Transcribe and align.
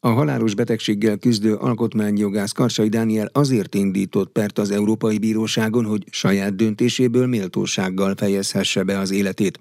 A 0.00 0.08
halálos 0.08 0.54
betegséggel 0.54 1.16
küzdő 1.16 1.54
alkotmányjogász 1.54 2.52
Karsai 2.52 2.88
Dániel 2.88 3.30
azért 3.32 3.74
indított 3.74 4.32
pert 4.32 4.58
az 4.58 4.70
Európai 4.70 5.18
Bíróságon, 5.18 5.84
hogy 5.84 6.04
saját 6.10 6.56
döntéséből 6.56 7.26
méltósággal 7.26 8.14
fejezhesse 8.16 8.82
be 8.82 8.98
az 8.98 9.10
életét. 9.10 9.60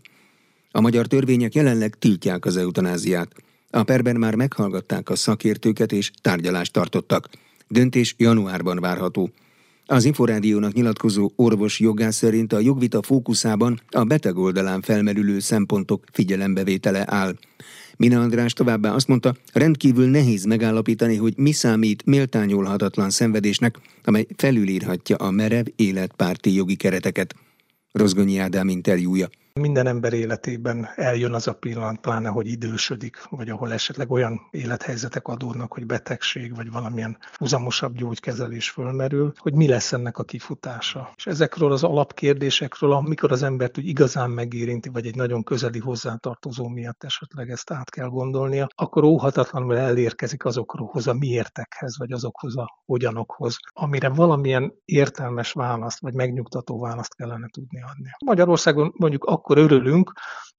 A 0.71 0.81
magyar 0.81 1.07
törvények 1.07 1.55
jelenleg 1.55 1.95
tiltják 1.99 2.45
az 2.45 2.57
eutanáziát. 2.57 3.31
A 3.69 3.83
perben 3.83 4.15
már 4.15 4.35
meghallgatták 4.35 5.09
a 5.09 5.15
szakértőket 5.15 5.91
és 5.91 6.11
tárgyalást 6.21 6.73
tartottak. 6.73 7.29
Döntés 7.67 8.15
januárban 8.17 8.79
várható. 8.79 9.29
Az 9.85 10.05
Inforádiónak 10.05 10.73
nyilatkozó 10.73 11.31
orvos 11.35 11.79
jogász 11.79 12.15
szerint 12.15 12.53
a 12.53 12.59
jogvita 12.59 13.01
fókuszában 13.01 13.81
a 13.89 14.03
beteg 14.03 14.37
oldalán 14.37 14.81
felmerülő 14.81 15.39
szempontok 15.39 16.03
figyelembevétele 16.11 17.03
áll. 17.07 17.35
Mina 17.97 18.21
András 18.21 18.53
továbbá 18.53 18.93
azt 18.93 19.07
mondta, 19.07 19.35
rendkívül 19.53 20.09
nehéz 20.09 20.43
megállapítani, 20.45 21.15
hogy 21.15 21.33
mi 21.37 21.51
számít 21.51 22.05
méltányolhatatlan 22.05 23.09
szenvedésnek, 23.09 23.79
amely 24.03 24.25
felülírhatja 24.35 25.15
a 25.15 25.31
merev 25.31 25.65
életpárti 25.75 26.53
jogi 26.53 26.75
kereteket. 26.75 27.35
Rozgonyi 27.91 28.37
Ádám 28.37 28.69
interjúja. 28.69 29.29
Minden 29.57 29.87
ember 29.87 30.13
életében 30.13 30.87
eljön 30.95 31.33
az 31.33 31.47
a 31.47 31.53
pillanat, 31.53 31.99
pláne, 31.99 32.29
hogy 32.29 32.47
idősödik, 32.47 33.23
vagy 33.29 33.49
ahol 33.49 33.73
esetleg 33.73 34.11
olyan 34.11 34.39
élethelyzetek 34.51 35.27
adódnak, 35.27 35.73
hogy 35.73 35.85
betegség, 35.85 36.55
vagy 36.55 36.71
valamilyen 36.71 37.17
húzamosabb 37.33 37.95
gyógykezelés 37.95 38.69
fölmerül, 38.69 39.33
hogy 39.37 39.53
mi 39.53 39.67
lesz 39.67 39.93
ennek 39.93 40.17
a 40.17 40.23
kifutása. 40.23 41.13
És 41.15 41.25
ezekről 41.25 41.71
az 41.71 41.83
alapkérdésekről, 41.83 42.91
amikor 42.91 43.31
az 43.31 43.43
embert 43.43 43.77
úgy 43.77 43.87
igazán 43.87 44.29
megérinti, 44.29 44.89
vagy 44.89 45.05
egy 45.05 45.15
nagyon 45.15 45.43
közeli 45.43 45.79
hozzátartozó 45.79 46.67
miatt 46.67 47.03
esetleg 47.03 47.49
ezt 47.49 47.71
át 47.71 47.89
kell 47.89 48.07
gondolnia, 48.07 48.67
akkor 48.75 49.03
óhatatlanul 49.03 49.77
elérkezik 49.77 50.45
azokhoz 50.45 51.07
a 51.07 51.13
miértekhez, 51.13 51.97
vagy 51.97 52.11
azokhoz 52.11 52.57
a 52.57 52.81
hogyanokhoz, 52.85 53.57
amire 53.73 54.09
valamilyen 54.09 54.73
értelmes 54.85 55.51
választ, 55.51 55.99
vagy 55.99 56.13
megnyugtató 56.13 56.79
választ 56.79 57.15
kellene 57.15 57.47
tudni 57.51 57.81
adni. 57.81 58.09
Magyarországon 58.25 58.93
mondjuk 58.97 59.23
akkor 59.23 59.46
örülünk, 59.55 60.11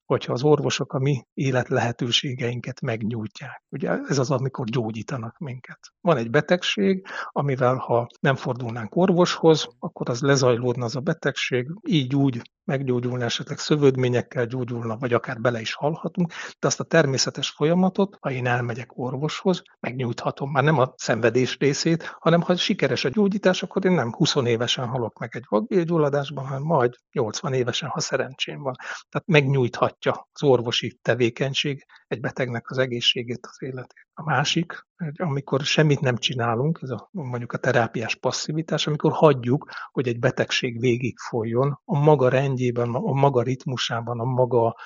hogyha 0.05 0.33
az 0.33 0.43
orvosok 0.43 0.93
a 0.93 0.99
mi 0.99 1.27
élet 1.35 1.69
lehetőségeinket 1.69 2.81
megnyújtják. 2.81 3.63
Ugye 3.69 3.91
ez 4.09 4.19
az, 4.19 4.31
amikor 4.31 4.67
gyógyítanak 4.67 5.39
minket. 5.39 5.79
Van 6.01 6.17
egy 6.17 6.31
betegség, 6.31 7.07
amivel 7.33 7.77
ha 7.77 8.07
nem 8.21 8.35
fordulnánk 8.35 8.97
orvoshoz, 8.97 9.69
akkor 9.79 10.09
az 10.09 10.21
lezajlódna 10.21 10.85
az 10.85 10.97
a 10.97 11.01
betegség, 11.01 11.71
így 11.89 12.15
úgy 12.15 12.43
meggyógyulna, 12.69 13.25
esetleg 13.25 13.59
szövődményekkel 13.59 14.47
gyógyulna, 14.47 14.97
vagy 14.97 15.13
akár 15.13 15.41
bele 15.41 15.61
is 15.61 15.75
halhatunk, 15.75 16.33
de 16.59 16.67
azt 16.67 16.81
a 16.81 16.85
természetes 16.85 17.51
folyamatot, 17.51 18.17
ha 18.21 18.31
én 18.31 18.47
elmegyek 18.47 18.99
orvoshoz, 18.99 19.63
megnyújthatom. 19.81 20.51
Már 20.51 20.65
nem 20.65 20.79
a 20.79 20.93
szenvedés 20.97 21.57
részét, 21.59 22.17
hanem 22.19 22.41
ha 22.41 22.57
sikeres 22.57 23.05
a 23.05 23.09
gyógyítás, 23.09 23.63
akkor 23.63 23.85
én 23.85 23.93
nem 23.93 24.13
20 24.13 24.35
évesen 24.35 24.87
halok 24.87 25.19
meg 25.19 25.37
egy 25.37 25.45
vakbélgyulladásban, 25.49 26.47
hanem 26.47 26.63
majd 26.63 26.95
80 27.13 27.53
évesen, 27.53 27.89
ha 27.89 28.01
szerencsém 28.01 28.63
van. 28.63 28.75
Tehát 29.09 29.27
megnyújthatja 29.27 30.29
az 30.33 30.43
orvosi 30.43 30.99
tevékenység 31.03 31.85
egy 32.07 32.21
betegnek 32.21 32.71
az 32.71 32.79
egészségét, 32.79 33.47
az 33.47 33.57
életét. 33.63 34.08
A 34.19 34.25
másik, 34.25 34.87
amikor 35.17 35.61
semmit 35.61 36.01
nem 36.01 36.17
csinálunk, 36.17 36.79
ez 36.83 36.91
a, 36.91 37.09
mondjuk 37.11 37.53
a 37.53 37.59
terápiás 37.59 38.15
passzivitás, 38.15 38.87
amikor 38.87 39.13
hagyjuk, 39.13 39.71
hogy 39.93 40.09
egy 40.09 40.19
betegség 40.19 40.81
végig 40.81 41.19
folyjon 41.19 41.81
a 41.85 41.99
maga 41.99 42.29
rendjében, 42.29 42.95
a 42.95 43.13
maga 43.13 43.43
ritmusában, 43.43 44.21
a 44.21 44.25
maga 44.25 44.77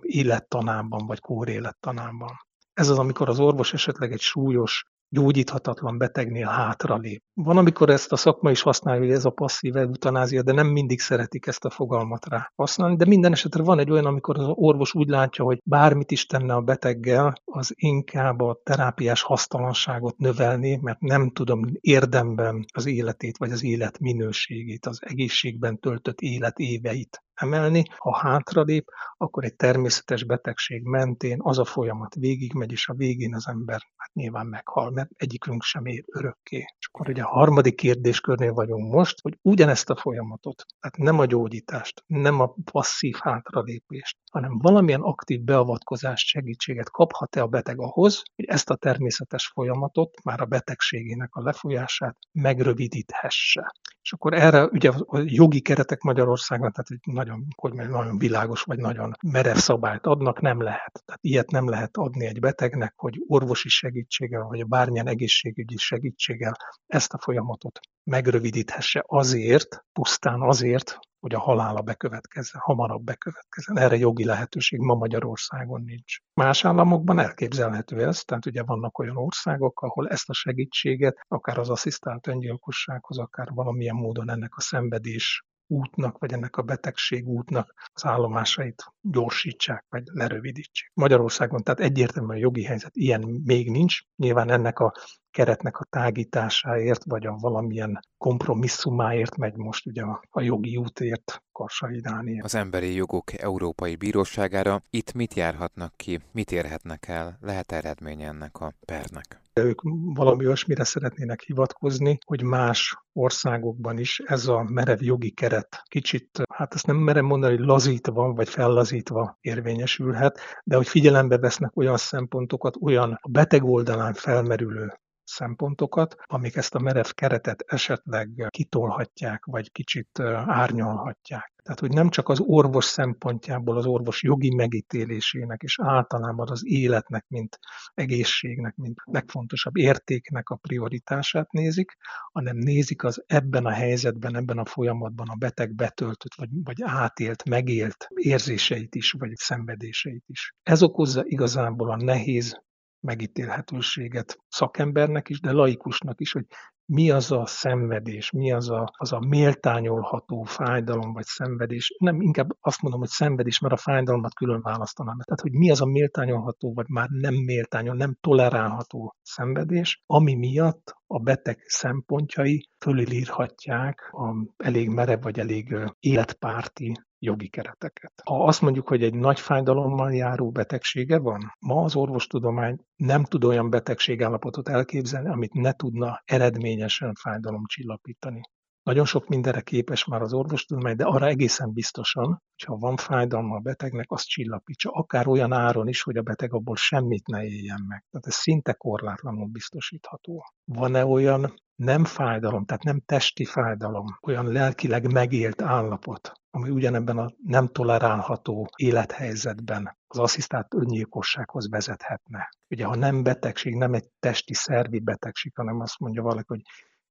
élettanában, 0.00 1.06
vagy 1.06 1.20
kórélettanában. 1.20 2.30
Ez 2.72 2.88
az, 2.88 2.98
amikor 2.98 3.28
az 3.28 3.40
orvos 3.40 3.72
esetleg 3.72 4.12
egy 4.12 4.20
súlyos 4.20 4.84
gyógyíthatatlan 5.08 5.98
betegnél 5.98 6.46
hátralép. 6.46 7.22
Van, 7.34 7.56
amikor 7.56 7.90
ezt 7.90 8.12
a 8.12 8.16
szakma 8.16 8.50
is 8.50 8.60
használja, 8.60 9.00
hogy 9.00 9.10
ez 9.10 9.24
a 9.24 9.30
passzív 9.30 9.76
eutanázia, 9.76 10.42
de 10.42 10.52
nem 10.52 10.66
mindig 10.66 11.00
szeretik 11.00 11.46
ezt 11.46 11.64
a 11.64 11.70
fogalmat 11.70 12.26
rá 12.28 12.52
használni, 12.54 12.96
de 12.96 13.06
minden 13.06 13.32
esetre 13.32 13.62
van 13.62 13.78
egy 13.78 13.90
olyan, 13.90 14.04
amikor 14.04 14.38
az 14.38 14.46
orvos 14.54 14.94
úgy 14.94 15.08
látja, 15.08 15.44
hogy 15.44 15.60
bármit 15.64 16.10
is 16.10 16.26
tenne 16.26 16.54
a 16.54 16.60
beteggel, 16.60 17.34
az 17.44 17.72
inkább 17.74 18.40
a 18.40 18.60
terápiás 18.62 19.22
hasztalanságot 19.22 20.18
növelni, 20.18 20.78
mert 20.82 21.00
nem 21.00 21.30
tudom 21.30 21.64
érdemben 21.80 22.64
az 22.74 22.86
életét, 22.86 23.38
vagy 23.38 23.50
az 23.50 23.64
élet 23.64 23.98
minőségét, 23.98 24.86
az 24.86 24.98
egészségben 25.02 25.78
töltött 25.78 26.20
élet 26.20 26.58
éveit 26.58 27.22
emelni. 27.40 27.84
Ha 27.96 28.16
hátralép, 28.16 28.90
akkor 29.16 29.44
egy 29.44 29.56
természetes 29.56 30.24
betegség 30.24 30.82
mentén 30.82 31.38
az 31.42 31.58
a 31.58 31.64
folyamat 31.64 32.14
végigmegy, 32.14 32.72
és 32.72 32.88
a 32.88 32.94
végén 32.94 33.34
az 33.34 33.48
ember 33.48 33.80
hát 33.96 34.12
nyilván 34.12 34.46
meghal, 34.46 34.90
mert 34.90 35.10
egyikünk 35.14 35.62
sem 35.62 35.86
ér 35.86 36.04
örökké. 36.06 36.56
És 36.78 36.88
akkor 36.92 37.08
ugye 37.08 37.22
a 37.22 37.28
harmadik 37.28 37.74
kérdéskörnél 37.74 38.52
vagyunk 38.52 38.92
most, 38.92 39.20
hogy 39.20 39.38
ugyanezt 39.42 39.90
a 39.90 39.96
folyamatot, 39.96 40.64
tehát 40.80 40.96
nem 40.96 41.18
a 41.18 41.24
gyógyítást, 41.24 42.04
nem 42.06 42.40
a 42.40 42.54
passzív 42.72 43.14
hátralépést, 43.20 44.16
hanem 44.30 44.58
valamilyen 44.58 45.00
aktív 45.00 45.40
beavatkozást, 45.40 46.26
segítséget 46.26 46.90
kaphat-e 46.90 47.42
a 47.42 47.46
beteg 47.46 47.80
ahhoz, 47.80 48.22
hogy 48.34 48.44
ezt 48.44 48.70
a 48.70 48.76
természetes 48.76 49.46
folyamatot, 49.46 50.24
már 50.24 50.40
a 50.40 50.44
betegségének 50.44 51.34
a 51.34 51.42
lefolyását 51.42 52.16
megrövidíthesse. 52.32 53.72
És 54.08 54.14
akkor 54.14 54.34
erre 54.34 54.64
ugye 54.64 54.90
a 54.90 55.18
jogi 55.24 55.60
keretek 55.60 56.00
Magyarországon, 56.00 56.72
tehát 56.72 56.90
egy 56.90 57.14
nagyon, 57.14 57.46
hogy 57.56 57.72
mondjam, 57.72 57.98
nagyon 57.98 58.18
világos 58.18 58.62
vagy 58.62 58.78
nagyon 58.78 59.12
merev 59.22 59.56
szabályt 59.56 60.06
adnak, 60.06 60.40
nem 60.40 60.62
lehet. 60.62 61.02
Tehát 61.04 61.20
ilyet 61.22 61.50
nem 61.50 61.68
lehet 61.68 61.96
adni 61.96 62.26
egy 62.26 62.40
betegnek, 62.40 62.92
hogy 62.96 63.24
orvosi 63.26 63.68
segítséggel, 63.68 64.42
vagy 64.42 64.66
bármilyen 64.66 65.08
egészségügyi 65.08 65.76
segítséggel 65.76 66.56
ezt 66.86 67.12
a 67.12 67.18
folyamatot 67.18 67.80
megrövidíthesse 68.04 69.04
azért, 69.06 69.84
pusztán 69.92 70.40
azért, 70.40 70.98
hogy 71.20 71.34
a 71.34 71.38
halála 71.38 71.80
bekövetkezzen, 71.80 72.60
hamarabb 72.64 73.02
bekövetkezzen. 73.02 73.78
Erre 73.78 73.96
jogi 73.96 74.24
lehetőség 74.24 74.80
ma 74.80 74.94
Magyarországon 74.94 75.82
nincs. 75.82 76.16
Más 76.34 76.64
államokban 76.64 77.18
elképzelhető 77.18 78.02
ez, 78.06 78.22
tehát 78.22 78.46
ugye 78.46 78.62
vannak 78.62 78.98
olyan 78.98 79.16
országok, 79.16 79.80
ahol 79.80 80.08
ezt 80.08 80.28
a 80.28 80.32
segítséget, 80.32 81.24
akár 81.28 81.58
az 81.58 81.70
asszisztált 81.70 82.26
öngyilkossághoz, 82.26 83.18
akár 83.18 83.48
valamilyen 83.50 83.94
módon 83.94 84.30
ennek 84.30 84.56
a 84.56 84.60
szenvedés 84.60 85.44
útnak, 85.68 86.18
vagy 86.18 86.32
ennek 86.32 86.56
a 86.56 86.62
betegség 86.62 87.26
útnak 87.26 87.74
az 87.92 88.04
állomásait 88.04 88.84
gyorsítsák, 89.00 89.84
vagy 89.88 90.02
lerövidítsék. 90.04 90.90
Magyarországon 90.94 91.62
tehát 91.62 91.80
egyértelműen 91.80 92.36
a 92.36 92.40
jogi 92.40 92.64
helyzet 92.64 92.96
ilyen 92.96 93.40
még 93.44 93.70
nincs. 93.70 94.00
Nyilván 94.16 94.50
ennek 94.50 94.78
a 94.78 94.92
keretnek 95.30 95.78
a 95.78 95.84
tágításáért, 95.90 97.04
vagy 97.04 97.26
a 97.26 97.36
valamilyen 97.40 98.00
kompromisszumáért 98.18 99.36
megy 99.36 99.56
most 99.56 99.86
ugye 99.86 100.02
a, 100.30 100.40
jogi 100.40 100.76
útért 100.76 101.42
Karsai 101.52 102.00
Dániel. 102.00 102.44
Az 102.44 102.54
Emberi 102.54 102.94
Jogok 102.94 103.32
Európai 103.40 103.96
Bíróságára 103.96 104.82
itt 104.90 105.12
mit 105.12 105.34
járhatnak 105.34 105.92
ki, 105.96 106.20
mit 106.32 106.52
érhetnek 106.52 107.08
el, 107.08 107.38
lehet 107.40 107.72
eredménye 107.72 108.26
ennek 108.26 108.60
a 108.60 108.72
pernek? 108.84 109.40
Ők 109.64 109.80
valami 110.14 110.46
olyasmire 110.46 110.84
szeretnének 110.84 111.40
hivatkozni, 111.40 112.18
hogy 112.26 112.42
más 112.42 112.96
országokban 113.12 113.98
is 113.98 114.18
ez 114.18 114.46
a 114.46 114.62
merev 114.62 115.02
jogi 115.02 115.30
keret 115.30 115.82
kicsit, 115.88 116.42
hát 116.54 116.74
ezt 116.74 116.86
nem 116.86 116.96
merem 116.96 117.24
mondani, 117.24 117.56
hogy 117.56 117.66
lazítva 117.66 118.32
vagy 118.32 118.48
fellazítva 118.48 119.38
érvényesülhet, 119.40 120.40
de 120.64 120.76
hogy 120.76 120.88
figyelembe 120.88 121.38
vesznek 121.38 121.76
olyan 121.76 121.96
szempontokat, 121.96 122.76
olyan 122.80 123.18
a 123.22 123.28
beteg 123.28 123.64
oldalán 123.64 124.12
felmerülő 124.12 124.98
szempontokat, 125.28 126.16
amik 126.26 126.56
ezt 126.56 126.74
a 126.74 126.78
merev 126.78 127.08
keretet 127.14 127.64
esetleg 127.66 128.46
kitolhatják, 128.48 129.44
vagy 129.44 129.72
kicsit 129.72 130.20
árnyalhatják. 130.46 131.52
Tehát, 131.68 131.82
hogy 131.82 131.92
nem 131.92 132.08
csak 132.08 132.28
az 132.28 132.40
orvos 132.40 132.84
szempontjából, 132.84 133.76
az 133.76 133.86
orvos 133.86 134.22
jogi 134.22 134.54
megítélésének, 134.54 135.62
és 135.62 135.78
általában 135.82 136.50
az 136.50 136.66
életnek, 136.66 137.24
mint 137.28 137.58
egészségnek, 137.94 138.74
mint 138.76 138.96
legfontosabb 139.04 139.76
értéknek 139.76 140.48
a 140.48 140.56
prioritását 140.56 141.50
nézik, 141.52 141.96
hanem 142.32 142.56
nézik 142.56 143.04
az 143.04 143.24
ebben 143.26 143.66
a 143.66 143.70
helyzetben, 143.70 144.36
ebben 144.36 144.58
a 144.58 144.64
folyamatban 144.64 145.28
a 145.28 145.36
beteg 145.38 145.74
betöltött, 145.74 146.34
vagy, 146.36 146.48
vagy 146.64 146.82
átélt, 146.82 147.48
megélt 147.48 148.08
érzéseit 148.14 148.94
is, 148.94 149.12
vagy 149.12 149.34
szenvedéseit 149.34 150.24
is. 150.26 150.54
Ez 150.62 150.82
okozza 150.82 151.22
igazából 151.24 151.90
a 151.90 151.96
nehéz 151.96 152.66
megítélhetőséget 153.00 154.38
szakembernek 154.48 155.28
is, 155.28 155.40
de 155.40 155.52
laikusnak 155.52 156.20
is, 156.20 156.32
hogy 156.32 156.46
mi 156.92 157.10
az 157.10 157.32
a 157.32 157.46
szenvedés, 157.46 158.30
mi 158.30 158.52
az 158.52 158.70
a, 158.70 158.90
az 158.96 159.12
a 159.12 159.18
méltányolható 159.18 160.42
fájdalom 160.42 161.12
vagy 161.12 161.24
szenvedés. 161.24 161.94
Nem 161.98 162.20
inkább 162.20 162.48
azt 162.60 162.82
mondom, 162.82 163.00
hogy 163.00 163.08
szenvedés, 163.08 163.58
mert 163.58 163.74
a 163.74 163.76
fájdalmat 163.76 164.34
külön 164.34 164.60
választanám. 164.62 165.18
Tehát, 165.24 165.40
hogy 165.40 165.52
mi 165.52 165.70
az 165.70 165.80
a 165.80 165.86
méltányolható, 165.86 166.72
vagy 166.74 166.88
már 166.88 167.08
nem 167.08 167.34
méltányol, 167.34 167.94
nem 167.94 168.16
tolerálható 168.20 169.14
szenvedés, 169.22 170.02
ami 170.06 170.34
miatt 170.34 170.94
a 171.06 171.18
beteg 171.18 171.58
szempontjai 171.66 172.68
fölülírhatják 172.78 174.08
a 174.12 174.52
elég 174.56 174.88
merev 174.88 175.22
vagy 175.22 175.38
elég 175.38 175.76
életpárti 175.98 176.92
jogi 177.18 177.48
kereteket. 177.48 178.12
Ha 178.24 178.44
azt 178.44 178.60
mondjuk, 178.60 178.88
hogy 178.88 179.02
egy 179.02 179.14
nagy 179.14 179.40
fájdalommal 179.40 180.14
járó 180.14 180.50
betegsége 180.50 181.18
van, 181.18 181.54
ma 181.60 181.82
az 181.82 181.96
orvostudomány 181.96 182.78
nem 182.96 183.24
tud 183.24 183.44
olyan 183.44 183.70
betegségállapotot 183.70 184.68
elképzelni, 184.68 185.28
amit 185.28 185.52
ne 185.52 185.72
tudna 185.72 186.22
eredményesen 186.24 187.14
fájdalomcsillapítani. 187.14 188.40
Nagyon 188.82 189.04
sok 189.04 189.28
mindenre 189.28 189.60
képes 189.60 190.04
már 190.04 190.22
az 190.22 190.32
orvostudomány, 190.32 190.96
de 190.96 191.04
arra 191.04 191.26
egészen 191.26 191.72
biztosan, 191.72 192.26
hogy 192.26 192.66
ha 192.66 192.76
van 192.76 192.96
fájdalma 192.96 193.56
a 193.56 193.60
betegnek, 193.60 194.10
azt 194.10 194.26
csillapítsa, 194.26 194.90
akár 194.90 195.26
olyan 195.26 195.52
áron 195.52 195.88
is, 195.88 196.02
hogy 196.02 196.16
a 196.16 196.22
beteg 196.22 196.52
abból 196.52 196.76
semmit 196.76 197.26
ne 197.26 197.44
éljen 197.44 197.84
meg. 197.88 198.04
Tehát 198.10 198.26
ez 198.26 198.34
szinte 198.34 198.72
korlátlanul 198.72 199.46
biztosítható. 199.46 200.44
Van-e 200.64 201.04
olyan 201.04 201.54
nem 201.78 202.04
fájdalom, 202.04 202.64
tehát 202.64 202.82
nem 202.82 203.00
testi 203.06 203.44
fájdalom, 203.44 204.06
olyan 204.22 204.52
lelkileg 204.52 205.12
megélt 205.12 205.62
állapot, 205.62 206.32
ami 206.50 206.70
ugyanebben 206.70 207.18
a 207.18 207.30
nem 207.44 207.66
tolerálható 207.66 208.68
élethelyzetben 208.76 209.96
az 210.06 210.18
asszisztált 210.18 210.74
öngyilkossághoz 210.74 211.68
vezethetne. 211.70 212.48
Ugye, 212.68 212.84
ha 212.84 212.96
nem 212.96 213.22
betegség, 213.22 213.74
nem 213.74 213.94
egy 213.94 214.08
testi 214.18 214.54
szervi 214.54 214.98
betegség, 214.98 215.52
hanem 215.54 215.80
azt 215.80 215.98
mondja 215.98 216.22
valaki, 216.22 216.46
hogy 216.46 216.62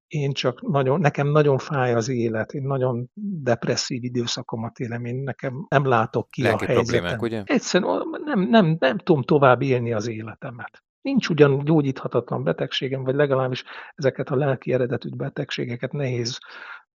én 0.06 0.32
csak 0.32 0.68
nagyon, 0.68 1.00
nekem 1.00 1.26
nagyon 1.28 1.58
fáj 1.58 1.94
az 1.94 2.08
élet, 2.08 2.52
én 2.52 2.62
nagyon 2.62 3.10
depresszív 3.42 4.04
időszakomat 4.04 4.78
élem, 4.78 5.04
én 5.04 5.16
nekem 5.16 5.66
nem 5.68 5.86
látok 5.86 6.30
ki 6.30 6.42
Lelki 6.42 6.64
a 6.64 6.66
helyzetem. 6.66 7.18
ugye? 7.18 7.42
Egyszerűen 7.44 8.02
nem, 8.24 8.40
nem, 8.40 8.76
nem 8.78 8.98
tudom 8.98 9.22
tovább 9.22 9.62
élni 9.62 9.92
az 9.92 10.08
életemet. 10.08 10.82
Nincs 11.00 11.28
ugyan 11.28 11.64
gyógyíthatatlan 11.64 12.44
betegségem, 12.44 13.04
vagy 13.04 13.14
legalábbis 13.14 13.64
ezeket 13.94 14.28
a 14.30 14.36
lelki 14.36 14.72
eredetű 14.72 15.08
betegségeket 15.16 15.92
nehéz 15.92 16.38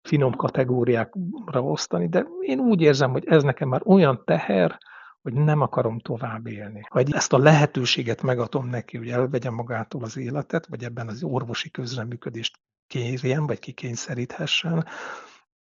finom 0.03 0.35
kategóriákra 0.35 1.62
osztani, 1.62 2.09
de 2.09 2.27
én 2.41 2.61
úgy 2.61 2.81
érzem, 2.81 3.11
hogy 3.11 3.25
ez 3.27 3.43
nekem 3.43 3.69
már 3.69 3.83
olyan 3.85 4.23
teher, 4.25 4.79
hogy 5.23 5.33
nem 5.33 5.61
akarom 5.61 5.99
tovább 5.99 6.47
élni. 6.47 6.83
Ha 6.91 7.00
ezt 7.00 7.33
a 7.33 7.39
lehetőséget 7.39 8.23
megadom 8.23 8.69
neki, 8.69 8.97
hogy 8.97 9.09
elvegye 9.09 9.50
magától 9.50 10.03
az 10.03 10.17
életet, 10.17 10.67
vagy 10.67 10.85
ebben 10.85 11.09
az 11.09 11.23
orvosi 11.23 11.71
közreműködést 11.71 12.59
kérjen, 12.87 13.47
vagy 13.47 13.59
kikényszeríthessen, 13.59 14.87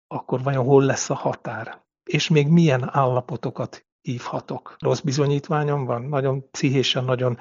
akkor 0.08 0.44
vajon 0.44 0.66
hol 0.66 0.84
lesz 0.84 1.10
a 1.10 1.16
határ? 1.16 1.82
És 2.04 2.30
még 2.30 2.48
milyen 2.48 2.90
állapotokat 2.92 3.87
hívhatok. 4.08 4.76
Rossz 4.80 5.00
bizonyítványom 5.00 5.86
van, 5.86 6.02
nagyon 6.02 6.50
pszichésen, 6.52 7.04
nagyon 7.04 7.38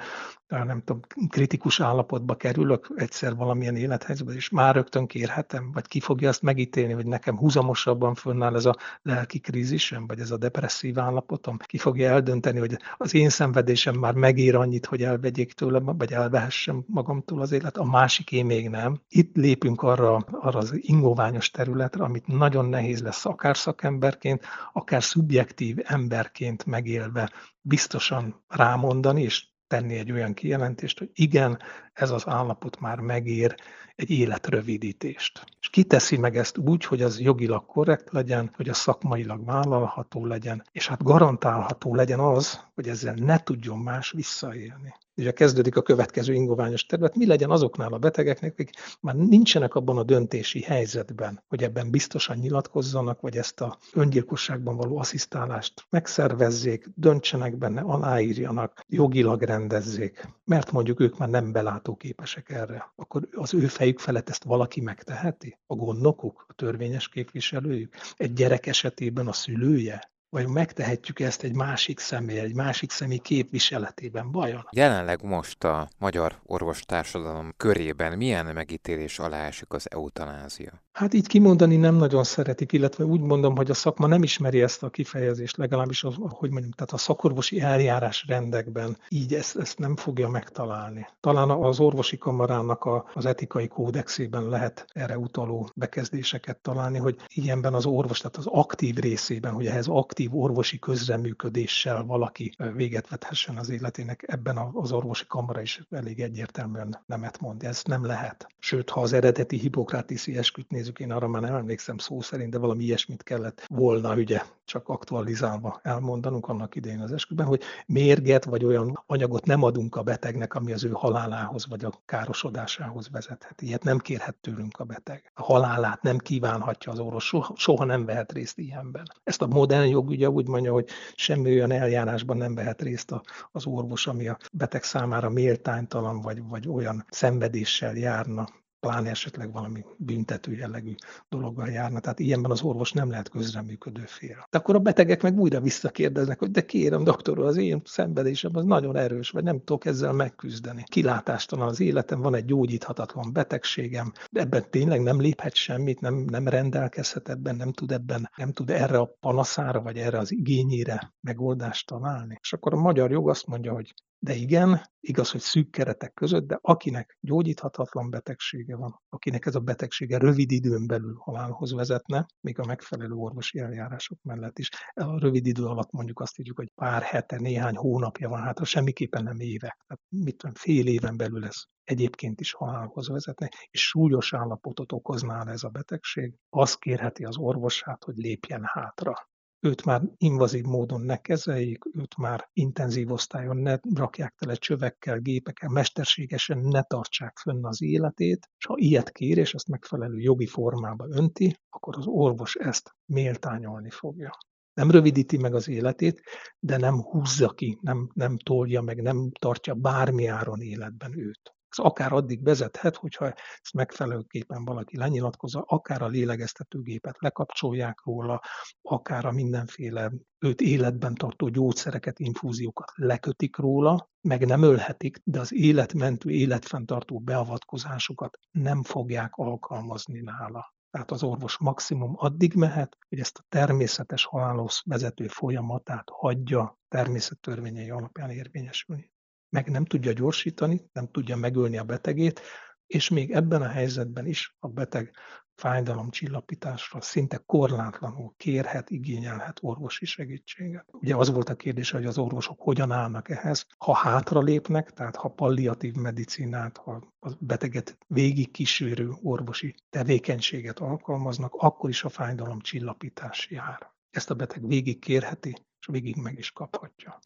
nem 0.47 0.81
tudom, 0.85 1.01
kritikus 1.29 1.79
állapotba 1.79 2.35
kerülök 2.35 2.89
egyszer 2.95 3.35
valamilyen 3.35 3.75
élethelyzetben, 3.75 4.35
és 4.35 4.49
már 4.49 4.75
rögtön 4.75 5.05
kérhetem, 5.05 5.71
vagy 5.71 5.87
ki 5.87 5.99
fogja 5.99 6.29
azt 6.29 6.41
megítélni, 6.41 6.93
hogy 6.93 7.05
nekem 7.05 7.37
húzamosabban 7.37 8.15
fönnáll 8.15 8.55
ez 8.55 8.65
a 8.65 8.75
lelki 9.01 9.39
krízisem, 9.39 10.07
vagy 10.07 10.19
ez 10.19 10.31
a 10.31 10.37
depresszív 10.37 10.99
állapotom, 10.99 11.57
ki 11.57 11.77
fogja 11.77 12.09
eldönteni, 12.09 12.59
hogy 12.59 12.77
az 12.97 13.13
én 13.13 13.29
szenvedésem 13.29 13.95
már 13.95 14.13
megér 14.13 14.55
annyit, 14.55 14.85
hogy 14.85 15.03
elvegyék 15.03 15.53
tőlem, 15.53 15.85
vagy 15.85 16.11
elvehessem 16.11 16.83
magamtól 16.87 17.41
az 17.41 17.51
élet, 17.51 17.77
a 17.77 17.83
másiké 17.83 18.41
még 18.41 18.69
nem. 18.69 19.01
Itt 19.09 19.35
lépünk 19.35 19.81
arra, 19.81 20.15
arra 20.15 20.59
az 20.59 20.73
ingoványos 20.75 21.51
területre, 21.51 22.03
amit 22.03 22.27
nagyon 22.27 22.65
nehéz 22.65 23.01
lesz 23.01 23.25
akár 23.25 23.57
szakemberként, 23.57 24.45
akár 24.73 25.03
szubjektív 25.03 25.77
emberként 25.83 26.56
megélve 26.65 27.31
biztosan 27.61 28.43
rámondani, 28.47 29.21
és 29.21 29.47
tenni 29.67 29.97
egy 29.97 30.11
olyan 30.11 30.33
kijelentést, 30.33 30.99
hogy 30.99 31.09
igen, 31.13 31.59
ez 31.97 32.11
az 32.11 32.27
állapot 32.27 32.79
már 32.79 32.99
megér 32.99 33.55
egy 33.95 34.09
életrövidítést. 34.09 35.43
És 35.61 35.69
kiteszi 35.69 36.17
meg 36.17 36.37
ezt 36.37 36.57
úgy, 36.57 36.85
hogy 36.85 37.01
az 37.01 37.19
jogilag 37.19 37.65
korrekt 37.65 38.11
legyen, 38.11 38.51
hogy 38.55 38.69
a 38.69 38.73
szakmailag 38.73 39.45
vállalható 39.45 40.25
legyen, 40.25 40.63
és 40.71 40.87
hát 40.87 41.03
garantálható 41.03 41.95
legyen 41.95 42.19
az, 42.19 42.59
hogy 42.75 42.87
ezzel 42.87 43.13
ne 43.13 43.37
tudjon 43.37 43.77
más 43.79 44.11
visszaélni. 44.11 44.93
Ugye 45.17 45.31
kezdődik 45.31 45.75
a 45.75 45.81
következő 45.81 46.33
ingoványos 46.33 46.85
terület, 46.85 47.15
mi 47.15 47.25
legyen 47.25 47.49
azoknál 47.49 47.93
a 47.93 47.97
betegeknek, 47.97 48.51
akik 48.51 48.71
már 49.01 49.15
nincsenek 49.15 49.75
abban 49.75 49.97
a 49.97 50.03
döntési 50.03 50.61
helyzetben, 50.61 51.43
hogy 51.47 51.63
ebben 51.63 51.91
biztosan 51.91 52.37
nyilatkozzanak, 52.37 53.21
vagy 53.21 53.37
ezt 53.37 53.61
a 53.61 53.77
öngyilkosságban 53.93 54.75
való 54.75 54.97
asszisztálást 54.97 55.85
megszervezzék, 55.89 56.89
döntsenek 56.95 57.57
benne, 57.57 57.81
aláírjanak, 57.81 58.85
jogilag 58.87 59.41
rendezzék, 59.41 60.27
mert 60.45 60.71
mondjuk 60.71 60.99
ők 60.99 61.17
már 61.17 61.29
nem 61.29 61.51
belátóképesek 61.87 62.49
erre. 62.49 62.91
Akkor 62.95 63.27
az 63.31 63.53
ő 63.53 63.67
fejük 63.67 63.99
felett 63.99 64.29
ezt 64.29 64.43
valaki 64.43 64.81
megteheti? 64.81 65.57
A 65.67 65.75
gondnokuk, 65.75 66.45
a 66.47 66.53
törvényes 66.53 67.09
képviselőjük? 67.09 67.95
Egy 68.15 68.33
gyerek 68.33 68.65
esetében 68.65 69.27
a 69.27 69.33
szülője? 69.33 70.11
vagy 70.29 70.47
megtehetjük 70.47 71.19
ezt 71.19 71.43
egy 71.43 71.55
másik 71.55 71.99
személy, 71.99 72.39
egy 72.39 72.55
másik 72.55 72.91
személy 72.91 73.17
képviseletében, 73.17 74.31
vajon? 74.31 74.67
Jelenleg 74.71 75.23
most 75.23 75.63
a 75.63 75.89
magyar 75.97 76.39
orvostársadalom 76.43 77.53
körében 77.57 78.17
milyen 78.17 78.45
megítélés 78.45 79.19
alá 79.19 79.45
esik 79.45 79.73
az 79.73 79.91
eutanázia? 79.91 80.83
Hát 80.97 81.13
így 81.13 81.27
kimondani 81.27 81.75
nem 81.75 81.95
nagyon 81.95 82.23
szeretik, 82.23 82.71
illetve 82.71 83.03
úgy 83.05 83.21
mondom, 83.21 83.55
hogy 83.55 83.69
a 83.69 83.73
szakma 83.73 84.07
nem 84.07 84.23
ismeri 84.23 84.61
ezt 84.61 84.83
a 84.83 84.89
kifejezést, 84.89 85.57
legalábbis, 85.57 86.03
az, 86.03 86.15
hogy 86.29 86.49
mondjam, 86.51 86.71
tehát 86.71 86.91
a 86.91 86.97
szakorvosi 86.97 87.61
eljárás 87.61 88.25
rendekben 88.27 88.97
így 89.09 89.33
ezt, 89.33 89.57
ezt 89.57 89.79
nem 89.79 89.95
fogja 89.95 90.29
megtalálni. 90.29 91.07
Talán 91.19 91.49
az 91.49 91.79
orvosi 91.79 92.17
kamarának 92.17 92.83
a, 92.85 93.05
az 93.13 93.25
etikai 93.25 93.67
kódexében 93.67 94.49
lehet 94.49 94.85
erre 94.93 95.17
utaló 95.17 95.69
bekezdéseket 95.75 96.57
találni, 96.57 96.97
hogy 96.97 97.15
ilyenben 97.27 97.73
az 97.73 97.85
orvos, 97.85 98.17
tehát 98.17 98.37
az 98.37 98.47
aktív 98.47 98.95
részében, 98.95 99.53
hogy 99.53 99.65
ehhez 99.65 99.87
aktív 99.87 100.35
orvosi 100.35 100.79
közreműködéssel 100.79 102.03
valaki 102.03 102.55
véget 102.73 103.09
vethessen 103.09 103.57
az 103.57 103.69
életének, 103.69 104.23
ebben 104.27 104.57
az 104.73 104.91
orvosi 104.91 105.25
kamara 105.27 105.61
is 105.61 105.81
elég 105.89 106.19
egyértelműen 106.19 107.03
nemet 107.05 107.39
mond. 107.39 107.63
Ez 107.63 107.83
nem 107.83 108.05
lehet. 108.05 108.47
Sőt, 108.59 108.89
ha 108.89 109.01
az 109.01 109.13
eredeti 109.13 109.57
hipokrátiszi 109.57 110.37
esküt 110.37 110.71
nézzük, 110.87 110.99
én 110.99 111.11
arra 111.11 111.27
már 111.27 111.41
nem 111.41 111.55
emlékszem 111.55 111.97
szó 111.97 112.21
szerint, 112.21 112.51
de 112.51 112.57
valami 112.57 112.83
ilyesmit 112.83 113.23
kellett 113.23 113.65
volna, 113.69 114.15
ugye, 114.15 114.41
csak 114.65 114.89
aktualizálva 114.89 115.79
elmondanunk 115.83 116.47
annak 116.47 116.75
idején 116.75 116.99
az 116.99 117.11
esküben, 117.11 117.45
hogy 117.45 117.61
mérget 117.85 118.45
vagy 118.45 118.65
olyan 118.65 119.03
anyagot 119.05 119.45
nem 119.45 119.63
adunk 119.63 119.95
a 119.95 120.03
betegnek, 120.03 120.55
ami 120.55 120.71
az 120.71 120.83
ő 120.83 120.89
halálához 120.89 121.67
vagy 121.67 121.85
a 121.85 122.01
károsodásához 122.05 123.09
vezethet. 123.09 123.61
Ilyet 123.61 123.83
nem 123.83 123.97
kérhet 123.97 124.35
tőlünk 124.35 124.79
a 124.79 124.83
beteg. 124.83 125.31
A 125.33 125.43
halálát 125.43 126.01
nem 126.01 126.17
kívánhatja 126.17 126.91
az 126.91 126.99
orvos, 126.99 127.25
soha, 127.25 127.53
soha 127.55 127.85
nem 127.85 128.05
vehet 128.05 128.31
részt 128.31 128.57
ilyenben. 128.57 129.11
Ezt 129.23 129.41
a 129.41 129.47
modern 129.47 129.87
jog 129.87 130.07
ugye 130.09 130.29
úgy 130.29 130.47
mondja, 130.47 130.71
hogy 130.71 130.89
semmi 131.15 131.53
olyan 131.53 131.71
eljárásban 131.71 132.37
nem 132.37 132.55
vehet 132.55 132.81
részt 132.81 133.13
az 133.51 133.65
orvos, 133.65 134.07
ami 134.07 134.27
a 134.27 134.37
beteg 134.51 134.83
számára 134.83 135.29
méltánytalan 135.29 136.21
vagy, 136.21 136.47
vagy 136.47 136.67
olyan 136.67 137.05
szenvedéssel 137.09 137.95
járna, 137.95 138.47
pláne 138.79 139.09
esetleg 139.09 139.51
valami 139.51 139.85
büntető 139.97 140.53
jellegű 140.53 140.95
dologgal 141.29 141.67
járna. 141.67 141.99
Tehát 141.99 142.19
ilyenben 142.19 142.51
az 142.51 142.61
orvos 142.61 142.91
nem 142.91 143.09
lehet 143.09 143.29
közreműködő 143.29 144.03
fél. 144.05 144.47
De 144.49 144.57
akkor 144.57 144.75
a 144.75 144.79
betegek 144.79 145.21
meg 145.21 145.39
újra 145.39 145.59
visszakérdeznek, 145.59 146.39
hogy 146.39 146.51
de 146.51 146.65
kérem, 146.65 147.03
doktor, 147.03 147.39
az 147.39 147.57
én 147.57 147.81
szenvedésem 147.85 148.51
az 148.53 148.63
nagyon 148.65 148.95
erős, 148.95 149.29
vagy 149.29 149.43
nem 149.43 149.57
tudok 149.57 149.85
ezzel 149.85 150.13
megküzdeni. 150.13 150.83
Kilátástalan 150.83 151.67
az 151.67 151.79
életem, 151.79 152.21
van 152.21 152.35
egy 152.35 152.45
gyógyíthatatlan 152.45 153.33
betegségem, 153.33 154.11
ebben 154.31 154.69
tényleg 154.69 155.01
nem 155.01 155.19
léphet 155.19 155.55
semmit, 155.55 155.99
nem, 155.99 156.15
nem 156.15 156.47
rendelkezhet 156.47 157.29
ebben, 157.29 157.55
nem 157.55 157.71
tud 157.71 157.91
ebben, 157.91 158.29
nem 158.35 158.51
tud 158.51 158.69
erre 158.69 158.97
a 158.97 159.15
panaszára, 159.19 159.81
vagy 159.81 159.97
erre 159.97 160.17
az 160.17 160.31
igényére 160.31 161.13
megoldást 161.21 161.87
találni. 161.87 162.37
És 162.41 162.53
akkor 162.53 162.73
a 162.73 162.77
magyar 162.77 163.11
jog 163.11 163.29
azt 163.29 163.47
mondja, 163.47 163.73
hogy 163.73 163.93
de 164.19 164.33
igen, 164.33 164.81
igaz, 164.99 165.31
hogy 165.31 165.41
szűk 165.41 165.71
keretek 165.71 166.13
között, 166.13 166.47
de 166.47 166.59
akinek 166.61 167.17
gyógyíthatatlan 167.21 168.09
betegsége 168.09 168.75
van, 168.75 169.01
akinek 169.09 169.45
ez 169.45 169.55
a 169.55 169.59
betegsége 169.59 170.17
rövid 170.17 170.51
időn 170.51 170.87
belül 170.87 171.15
halálhoz 171.19 171.73
vezetne, 171.73 172.25
még 172.41 172.59
a 172.59 172.65
megfelelő 172.65 173.13
orvosi 173.13 173.59
eljárások 173.59 174.19
mellett 174.21 174.59
is. 174.59 174.69
A 174.93 175.19
rövid 175.19 175.45
idő 175.45 175.65
alatt 175.65 175.91
mondjuk 175.91 176.19
azt 176.19 176.39
írjuk, 176.39 176.57
hogy 176.57 176.71
pár 176.75 177.01
hete, 177.01 177.39
néhány 177.39 177.75
hónapja 177.75 178.29
van 178.29 178.41
hátra, 178.41 178.65
semmiképpen 178.65 179.23
nem 179.23 179.39
évek. 179.39 179.83
Tehát 179.87 180.03
mit 180.09 180.37
tudom, 180.37 180.55
fél 180.55 180.87
éven 180.87 181.17
belül 181.17 181.45
ez 181.45 181.55
egyébként 181.83 182.39
is 182.39 182.53
halálhoz 182.53 183.07
vezetne, 183.07 183.49
és 183.69 183.87
súlyos 183.87 184.33
állapotot 184.33 184.91
okozná 184.91 185.43
ez 185.45 185.63
a 185.63 185.69
betegség, 185.69 186.33
azt 186.49 186.79
kérheti 186.79 187.23
az 187.23 187.37
orvosát, 187.37 188.03
hogy 188.03 188.15
lépjen 188.15 188.61
hátra 188.63 189.29
őt 189.59 189.85
már 189.85 190.01
invazív 190.17 190.63
módon 190.63 191.01
ne 191.01 191.17
kezeljék, 191.17 191.83
őt 191.93 192.17
már 192.17 192.49
intenzív 192.53 193.11
osztályon 193.11 193.57
ne 193.57 193.77
rakják 193.95 194.35
tele 194.35 194.55
csövekkel, 194.55 195.19
gépekkel, 195.19 195.69
mesterségesen 195.69 196.57
ne 196.57 196.81
tartsák 196.81 197.37
fönn 197.37 197.65
az 197.65 197.81
életét, 197.81 198.49
és 198.57 198.65
ha 198.65 198.73
ilyet 198.77 199.11
kér, 199.11 199.37
és 199.37 199.53
ezt 199.53 199.67
megfelelő 199.67 200.19
jogi 200.19 200.47
formába 200.47 201.07
önti, 201.09 201.55
akkor 201.69 201.97
az 201.97 202.05
orvos 202.07 202.55
ezt 202.55 202.95
méltányolni 203.05 203.89
fogja. 203.89 204.37
Nem 204.73 204.91
rövidíti 204.91 205.37
meg 205.37 205.55
az 205.55 205.67
életét, 205.67 206.21
de 206.59 206.77
nem 206.77 207.01
húzza 207.01 207.49
ki, 207.49 207.77
nem, 207.81 208.09
nem 208.13 208.37
tolja 208.37 208.81
meg, 208.81 209.01
nem 209.01 209.31
tartja 209.31 209.73
bármi 209.73 210.27
áron 210.27 210.61
életben 210.61 211.19
őt. 211.19 211.56
Ez 211.69 211.77
akár 211.77 212.13
addig 212.13 212.43
vezethet, 212.43 212.95
hogyha 212.95 213.25
ezt 213.25 213.73
megfelelőképpen 213.73 214.65
valaki 214.65 214.97
lenyilatkozza, 214.97 215.61
akár 215.67 216.01
a 216.01 216.07
lélegeztetőgépet 216.07 217.15
lekapcsolják 217.19 218.01
róla, 218.03 218.41
akár 218.81 219.25
a 219.25 219.31
mindenféle 219.31 220.11
őt 220.39 220.61
életben 220.61 221.15
tartó 221.15 221.47
gyógyszereket, 221.47 222.19
infúziókat 222.19 222.91
lekötik 222.95 223.57
róla, 223.57 224.09
meg 224.21 224.45
nem 224.45 224.61
ölhetik, 224.61 225.17
de 225.23 225.39
az 225.39 225.53
életmentő, 225.53 226.29
életfenntartó 226.29 227.19
beavatkozásokat 227.19 228.37
nem 228.51 228.83
fogják 228.83 229.35
alkalmazni 229.35 230.21
nála. 230.21 230.75
Tehát 230.89 231.11
az 231.11 231.23
orvos 231.23 231.57
maximum 231.57 232.13
addig 232.15 232.53
mehet, 232.53 232.97
hogy 233.09 233.19
ezt 233.19 233.37
a 233.37 233.45
természetes 233.49 234.25
halálos 234.25 234.81
vezető 234.85 235.27
folyamatát 235.27 236.09
hagyja 236.11 236.79
természettörvényei 236.87 237.89
alapján 237.89 238.29
érvényesülni. 238.29 239.11
Meg 239.49 239.69
nem 239.69 239.85
tudja 239.85 240.11
gyorsítani, 240.11 240.89
nem 240.93 241.07
tudja 241.11 241.35
megölni 241.35 241.77
a 241.77 241.83
betegét, 241.83 242.41
és 242.87 243.09
még 243.09 243.31
ebben 243.31 243.61
a 243.61 243.67
helyzetben 243.67 244.25
is 244.25 244.55
a 244.59 244.67
beteg 244.67 245.15
fájdalomcsillapításra 245.57 247.01
szinte 247.01 247.37
korlátlanul 247.45 248.33
kérhet, 248.37 248.89
igényelhet 248.89 249.59
orvosi 249.61 250.05
segítséget. 250.05 250.85
Ugye 250.91 251.15
az 251.15 251.31
volt 251.31 251.49
a 251.49 251.55
kérdés, 251.55 251.91
hogy 251.91 252.05
az 252.05 252.17
orvosok 252.17 252.61
hogyan 252.61 252.91
állnak 252.91 253.29
ehhez. 253.29 253.65
Ha 253.77 253.93
hátra 253.93 254.41
lépnek, 254.41 254.91
tehát 254.91 255.15
ha 255.15 255.29
palliatív 255.29 255.93
medicinát, 255.93 256.77
ha 256.77 257.13
a 257.19 257.31
beteget 257.39 257.97
végig 258.07 258.51
kísérő 258.51 259.11
orvosi 259.21 259.75
tevékenységet 259.89 260.79
alkalmaznak, 260.79 261.53
akkor 261.53 261.89
is 261.89 262.03
a 262.03 262.09
fájdalomcsillapítás 262.09 263.47
jár. 263.49 263.91
Ezt 264.09 264.29
a 264.29 264.35
beteg 264.35 264.67
végig 264.67 264.99
kérheti, 264.99 265.49
és 265.79 265.87
végig 265.91 266.15
meg 266.15 266.37
is 266.37 266.51
kaphatja. 266.51 267.19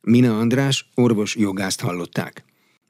Mina 0.00 0.38
András 0.38 0.90
orvos 0.94 1.36
jogást 1.36 1.80
hallották. 1.80 2.44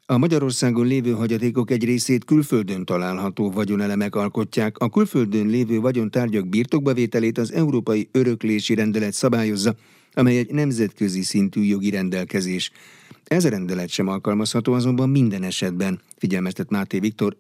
A 0.07 0.19
Magyarországon 0.19 0.87
lévő 0.87 1.11
hagyatékok 1.11 1.71
egy 1.71 1.85
részét 1.85 2.25
külföldön 2.25 2.85
található 2.85 3.51
vagyonelemek 3.51 4.15
alkotják. 4.15 4.79
A 4.79 4.89
külföldön 4.89 5.47
lévő 5.47 5.81
vagyontárgyak 5.81 6.49
birtokbavételét 6.49 7.39
az 7.39 7.53
Európai 7.53 8.09
Öröklési 8.13 8.75
Rendelet 8.75 9.13
szabályozza, 9.13 9.75
amely 10.13 10.39
egy 10.39 10.51
nemzetközi 10.51 11.23
szintű 11.23 11.63
jogi 11.63 11.91
rendelkezés. 11.91 12.71
Ez 13.25 13.45
a 13.45 13.49
rendelet 13.49 13.89
sem 13.89 14.09
alkalmazható 14.09 14.73
azonban 14.73 15.09
minden 15.09 15.43
esetben, 15.43 16.01
figyelmeztet 16.17 16.71
Máté 16.71 16.99
Viktor, 16.99 17.37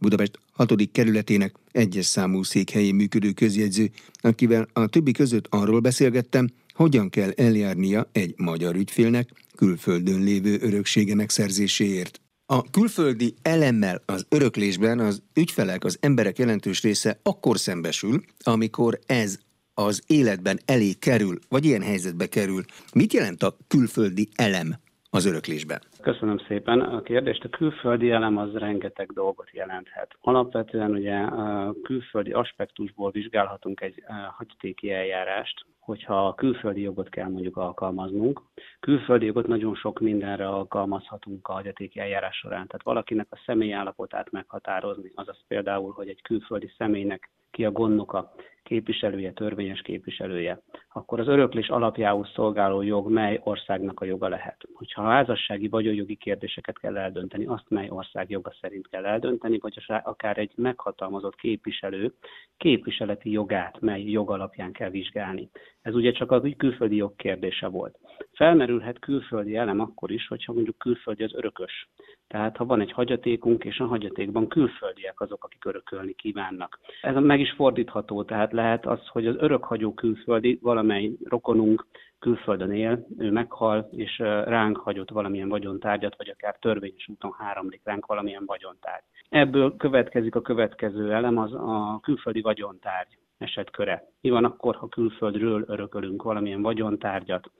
Budapest 0.00 0.38
6. 0.52 0.90
kerületének 0.92 1.54
egyes 1.72 2.06
számú 2.06 2.42
székhelyén 2.42 2.94
működő 2.94 3.32
közjegyző, 3.32 3.90
akivel 4.20 4.68
a 4.72 4.86
többi 4.86 5.12
között 5.12 5.46
arról 5.50 5.80
beszélgettem, 5.80 6.48
hogyan 6.80 7.10
kell 7.10 7.30
eljárnia 7.30 8.08
egy 8.12 8.34
magyar 8.36 8.74
ügyfélnek 8.74 9.30
külföldön 9.56 10.20
lévő 10.22 10.58
öröksége 10.60 11.14
megszerzéséért. 11.14 12.20
A 12.46 12.70
külföldi 12.70 13.34
elemmel 13.42 14.02
az 14.06 14.26
öröklésben 14.28 14.98
az 14.98 15.22
ügyfelek, 15.34 15.84
az 15.84 15.96
emberek 16.00 16.38
jelentős 16.38 16.82
része 16.82 17.20
akkor 17.22 17.58
szembesül, 17.58 18.22
amikor 18.42 18.98
ez 19.06 19.38
az 19.74 20.02
életben 20.06 20.60
elé 20.64 20.92
kerül, 20.92 21.38
vagy 21.48 21.64
ilyen 21.64 21.82
helyzetbe 21.82 22.26
kerül. 22.26 22.64
Mit 22.92 23.12
jelent 23.12 23.42
a 23.42 23.56
külföldi 23.68 24.28
elem 24.34 24.76
az 25.10 25.24
öröklésben? 25.24 25.80
Köszönöm 26.00 26.38
szépen 26.38 26.80
a 26.80 27.02
kérdést. 27.02 27.44
A 27.44 27.48
külföldi 27.48 28.10
elem 28.10 28.36
az 28.36 28.52
rengeteg 28.52 29.12
dolgot 29.12 29.50
jelenthet. 29.52 30.16
Alapvetően 30.20 30.90
ugye 30.90 31.16
a 31.16 31.74
külföldi 31.82 32.32
aspektusból 32.32 33.10
vizsgálhatunk 33.10 33.80
egy 33.80 34.04
hagyatéki 34.36 34.92
eljárást, 34.92 35.66
hogyha 35.78 36.34
külföldi 36.34 36.80
jogot 36.80 37.08
kell 37.08 37.28
mondjuk 37.28 37.56
alkalmaznunk. 37.56 38.40
Külföldi 38.80 39.26
jogot 39.26 39.46
nagyon 39.46 39.74
sok 39.74 40.00
mindenre 40.00 40.48
alkalmazhatunk 40.48 41.48
a 41.48 41.52
hagyatéki 41.52 42.00
eljárás 42.00 42.36
során. 42.36 42.66
Tehát 42.66 42.82
valakinek 42.82 43.26
a 43.30 43.42
személy 43.46 43.72
állapotát 43.72 44.30
meghatározni, 44.30 45.12
azaz 45.14 45.44
például, 45.48 45.92
hogy 45.92 46.08
egy 46.08 46.22
külföldi 46.22 46.72
személynek 46.78 47.30
ki 47.50 47.64
a 47.64 47.70
gondnoka, 47.72 48.32
képviselője, 48.62 49.32
törvényes 49.32 49.80
képviselője, 49.80 50.62
akkor 50.92 51.20
az 51.20 51.28
öröklés 51.28 51.68
alapjául 51.68 52.26
szolgáló 52.34 52.82
jog 52.82 53.10
mely 53.10 53.40
országnak 53.44 54.00
a 54.00 54.04
joga 54.04 54.28
lehet. 54.28 54.56
Hogyha 54.72 55.02
a 55.02 55.10
házassági 55.10 55.68
vagyonjogi 55.68 56.16
kérdéseket 56.16 56.78
kell 56.78 56.96
eldönteni, 56.96 57.44
azt 57.44 57.68
mely 57.68 57.88
ország 57.90 58.30
joga 58.30 58.52
szerint 58.60 58.88
kell 58.88 59.04
eldönteni, 59.04 59.58
vagy 59.58 59.84
akár 60.02 60.38
egy 60.38 60.52
meghatalmazott 60.56 61.34
képviselő 61.34 62.12
képviseleti 62.56 63.30
jogát, 63.30 63.80
mely 63.80 64.02
jog 64.02 64.30
alapján 64.30 64.72
kell 64.72 64.90
vizsgálni. 64.90 65.50
Ez 65.82 65.94
ugye 65.94 66.12
csak 66.12 66.32
a 66.32 66.42
külföldi 66.56 66.96
jog 66.96 67.16
kérdése 67.16 67.66
volt. 67.66 67.98
Felmerülhet 68.32 68.98
külföldi 68.98 69.56
elem 69.56 69.80
akkor 69.80 70.10
is, 70.10 70.26
hogyha 70.26 70.52
mondjuk 70.52 70.78
külföldi 70.78 71.22
az 71.22 71.34
örökös. 71.34 71.88
Tehát 72.28 72.56
ha 72.56 72.64
van 72.64 72.80
egy 72.80 72.92
hagyatékunk, 72.92 73.64
és 73.64 73.78
a 73.78 73.86
hagyatékban 73.86 74.48
külföldiek 74.48 75.20
azok, 75.20 75.44
akik 75.44 75.64
örökölni 75.64 76.12
kívánnak. 76.12 76.78
Ez 77.02 77.14
meg 77.14 77.40
is 77.40 77.50
fordítható, 77.52 78.24
tehát 78.24 78.49
lehet 78.52 78.86
az, 78.86 79.06
hogy 79.06 79.26
az 79.26 79.36
örökhagyó 79.38 79.94
külföldi, 79.94 80.58
valamely 80.62 81.10
rokonunk 81.24 81.86
külföldön 82.18 82.72
él, 82.72 83.06
ő 83.18 83.30
meghal, 83.30 83.88
és 83.90 84.18
ránk 84.44 84.76
hagyott 84.76 85.10
valamilyen 85.10 85.48
vagyontárgyat, 85.48 86.16
vagy 86.16 86.28
akár 86.28 86.56
törvényes 86.60 87.08
úton 87.08 87.34
háromlik 87.38 87.80
ránk 87.84 88.06
valamilyen 88.06 88.44
vagyontárgy. 88.46 89.04
Ebből 89.28 89.76
következik 89.76 90.34
a 90.34 90.40
következő 90.40 91.12
elem, 91.12 91.38
az 91.38 91.54
a 91.54 92.00
külföldi 92.02 92.40
vagyontárgy 92.40 93.18
esetköre. 93.38 94.04
Mi 94.20 94.30
van 94.30 94.44
akkor, 94.44 94.76
ha 94.76 94.88
külföldről 94.88 95.64
örökölünk 95.66 96.22
valamilyen 96.22 96.62
vagyontárgyat? 96.62 97.50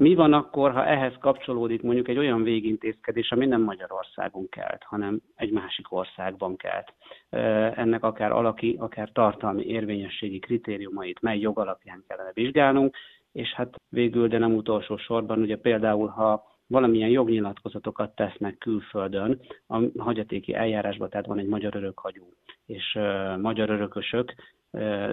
Mi 0.00 0.14
van 0.14 0.32
akkor, 0.32 0.72
ha 0.72 0.86
ehhez 0.86 1.12
kapcsolódik 1.20 1.82
mondjuk 1.82 2.08
egy 2.08 2.18
olyan 2.18 2.42
végintézkedés, 2.42 3.30
ami 3.30 3.46
nem 3.46 3.62
Magyarországon 3.62 4.48
kelt, 4.48 4.82
hanem 4.82 5.20
egy 5.34 5.50
másik 5.50 5.92
országban 5.92 6.56
kelt? 6.56 6.92
Ennek 7.76 8.04
akár 8.04 8.32
alaki, 8.32 8.76
akár 8.78 9.12
tartalmi 9.12 9.64
érvényességi 9.64 10.38
kritériumait, 10.38 11.20
mely 11.20 11.38
jogalapján 11.38 12.04
kellene 12.08 12.30
vizsgálnunk, 12.32 12.96
és 13.32 13.52
hát 13.52 13.74
végül, 13.88 14.28
de 14.28 14.38
nem 14.38 14.54
utolsó 14.54 14.96
sorban, 14.96 15.40
ugye 15.40 15.56
például, 15.56 16.08
ha 16.08 16.44
valamilyen 16.66 17.10
jognyilatkozatokat 17.10 18.14
tesznek 18.14 18.58
külföldön, 18.58 19.40
a 19.66 19.82
hagyatéki 19.98 20.54
eljárásban, 20.54 21.10
tehát 21.10 21.26
van 21.26 21.38
egy 21.38 21.48
magyar 21.48 21.76
örökhagyó 21.76 22.32
és 22.66 22.98
magyar 23.40 23.70
örökösök, 23.70 24.34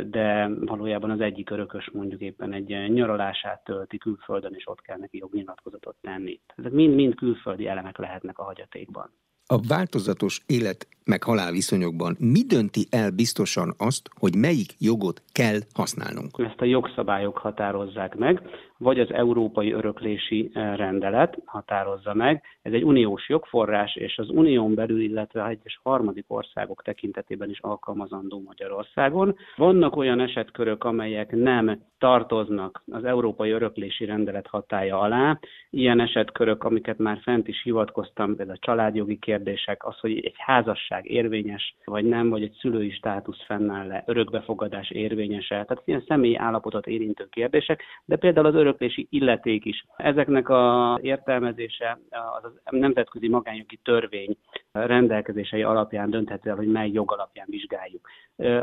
de 0.09 0.49
valójában 0.59 1.09
az 1.09 1.19
egyik 1.19 1.49
örökös 1.49 1.89
mondjuk 1.93 2.21
éppen 2.21 2.53
egy 2.53 2.89
nyaralását 2.89 3.63
tölti 3.63 3.97
külföldön, 3.97 4.53
és 4.53 4.67
ott 4.67 4.81
kell 4.81 4.97
neki 4.97 5.17
jognyilatkozatot 5.17 5.95
tenni. 6.01 6.39
Ezek 6.55 6.71
mind-mind 6.71 7.15
külföldi 7.15 7.67
elemek 7.67 7.97
lehetnek 7.97 8.39
a 8.39 8.43
hagyatékban. 8.43 9.11
A 9.49 9.59
változatos 9.67 10.41
élet 10.45 10.87
meg 11.05 11.23
halál 11.23 11.51
viszonyokban 11.51 12.15
mi 12.19 12.41
dönti 12.41 12.87
el 12.89 13.11
biztosan 13.11 13.73
azt, 13.77 14.09
hogy 14.19 14.35
melyik 14.35 14.71
jogot 14.79 15.21
kell 15.31 15.59
használnunk? 15.73 16.31
Ezt 16.37 16.61
a 16.61 16.65
jogszabályok 16.65 17.37
határozzák 17.37 18.15
meg, 18.15 18.41
vagy 18.77 18.99
az 18.99 19.13
Európai 19.13 19.71
Öröklési 19.71 20.49
eh, 20.53 20.75
Rendelet 20.75 21.37
határozza 21.45 22.13
meg. 22.13 22.43
Ez 22.61 22.73
egy 22.73 22.83
uniós 22.83 23.29
jogforrás, 23.29 23.95
és 23.95 24.17
az 24.17 24.29
unión 24.29 24.73
belül, 24.73 25.01
illetve 25.01 25.47
egyes 25.47 25.79
harmadik 25.83 26.25
országok 26.27 26.83
tekintetében 26.83 27.49
is 27.49 27.59
alkalmazandó 27.59 28.41
Magyarországon. 28.45 29.35
Vannak 29.55 29.95
olyan 29.95 30.19
esetkörök, 30.19 30.83
amelyek 30.83 31.31
nem 31.31 31.81
tartoznak 31.97 32.83
az 32.91 33.03
Európai 33.03 33.49
Öröklési 33.49 34.05
Rendelet 34.05 34.47
hatája 34.47 34.99
alá. 34.99 35.39
Ilyen 35.69 35.99
esetkörök, 35.99 36.63
amiket 36.63 36.97
már 36.97 37.19
fent 37.21 37.47
is 37.47 37.63
hivatkoztam, 37.63 38.35
például 38.35 38.57
a 38.61 38.65
családjogi 38.65 39.17
kérdések, 39.19 39.85
az, 39.85 39.99
hogy 39.99 40.11
egy 40.11 40.35
házasság 40.37 41.09
érvényes, 41.09 41.75
vagy 41.85 42.05
nem, 42.05 42.29
vagy 42.29 42.41
egy 42.41 42.57
szülői 42.59 42.91
státusz 42.91 43.45
fennáll-e, 43.45 44.03
örökbefogadás 44.05 44.89
érvényes-e. 44.89 45.65
Tehát 45.65 45.81
ilyen 45.85 46.03
személyi 46.07 46.35
állapotot 46.35 46.87
érintő 46.87 47.27
kérdések, 47.29 47.83
de 48.05 48.15
például 48.15 48.45
az 48.45 48.55
öröklési 48.67 49.07
illeték 49.09 49.65
is. 49.65 49.85
Ezeknek 49.97 50.49
a 50.49 50.99
értelmezése 51.01 51.99
az 52.43 52.51
a 52.63 52.75
nemzetközi 52.75 53.27
magánjogi 53.27 53.79
törvény 53.83 54.37
rendelkezései 54.71 55.63
alapján 55.63 56.09
dönthető 56.09 56.49
el, 56.49 56.55
hogy 56.55 56.71
mely 56.71 56.89
jog 56.91 57.11
alapján 57.11 57.47
vizsgáljuk. 57.49 58.09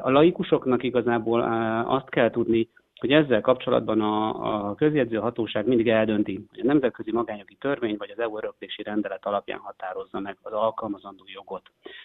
A 0.02 0.10
laikusoknak 0.10 0.82
igazából 0.82 1.42
azt 1.86 2.08
kell 2.08 2.30
tudni, 2.30 2.68
hogy 3.00 3.12
ezzel 3.12 3.40
kapcsolatban 3.40 4.00
a, 4.00 4.68
a 4.68 4.74
közjegyző 4.74 5.16
hatóság 5.16 5.66
mindig 5.66 5.88
eldönti, 5.88 6.46
hogy 6.50 6.60
a 6.60 6.66
nemzetközi 6.66 7.12
magányogi 7.12 7.56
törvény 7.60 7.96
vagy 7.98 8.10
az 8.10 8.18
EU 8.18 8.36
öröklési 8.36 8.82
rendelet 8.82 9.26
alapján 9.26 9.58
határozza 9.58 10.20
meg 10.20 10.36
az 10.42 10.52
alkalmazandó 10.52 11.24
jogot. 11.26 11.62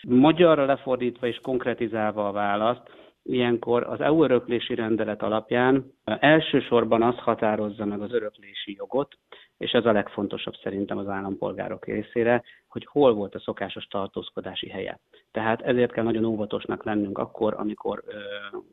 Magyarra 0.08 0.66
lefordítva 0.66 1.28
és 1.28 1.40
konkretizálva 1.42 2.28
a 2.28 2.32
választ, 2.32 2.82
ilyenkor 3.30 3.84
az 3.84 4.02
EU 4.02 4.24
öröklési 4.24 4.76
rendelet 4.76 5.22
alapján 5.22 5.94
elsősorban 6.04 7.02
az 7.02 7.18
határozza 7.18 7.86
meg 7.86 8.02
az 8.02 8.14
öröklési 8.14 8.76
jogot, 8.78 9.18
és 9.58 9.72
ez 9.72 9.86
a 9.86 9.92
legfontosabb 9.92 10.56
szerintem 10.64 10.98
az 10.98 11.08
állampolgárok 11.08 11.86
részére, 11.86 12.44
hogy 12.68 12.86
hol 12.86 13.14
volt 13.14 13.36
a 13.36 13.40
szokásos 13.40 13.86
tartózkodási 13.86 14.70
helye. 14.70 15.00
Tehát 15.32 15.62
ezért 15.62 15.92
kell 15.92 16.04
nagyon 16.04 16.26
óvatosnak 16.26 16.84
lennünk 16.84 17.18
akkor, 17.18 17.54
amikor 17.58 18.04
ö, 18.08 18.18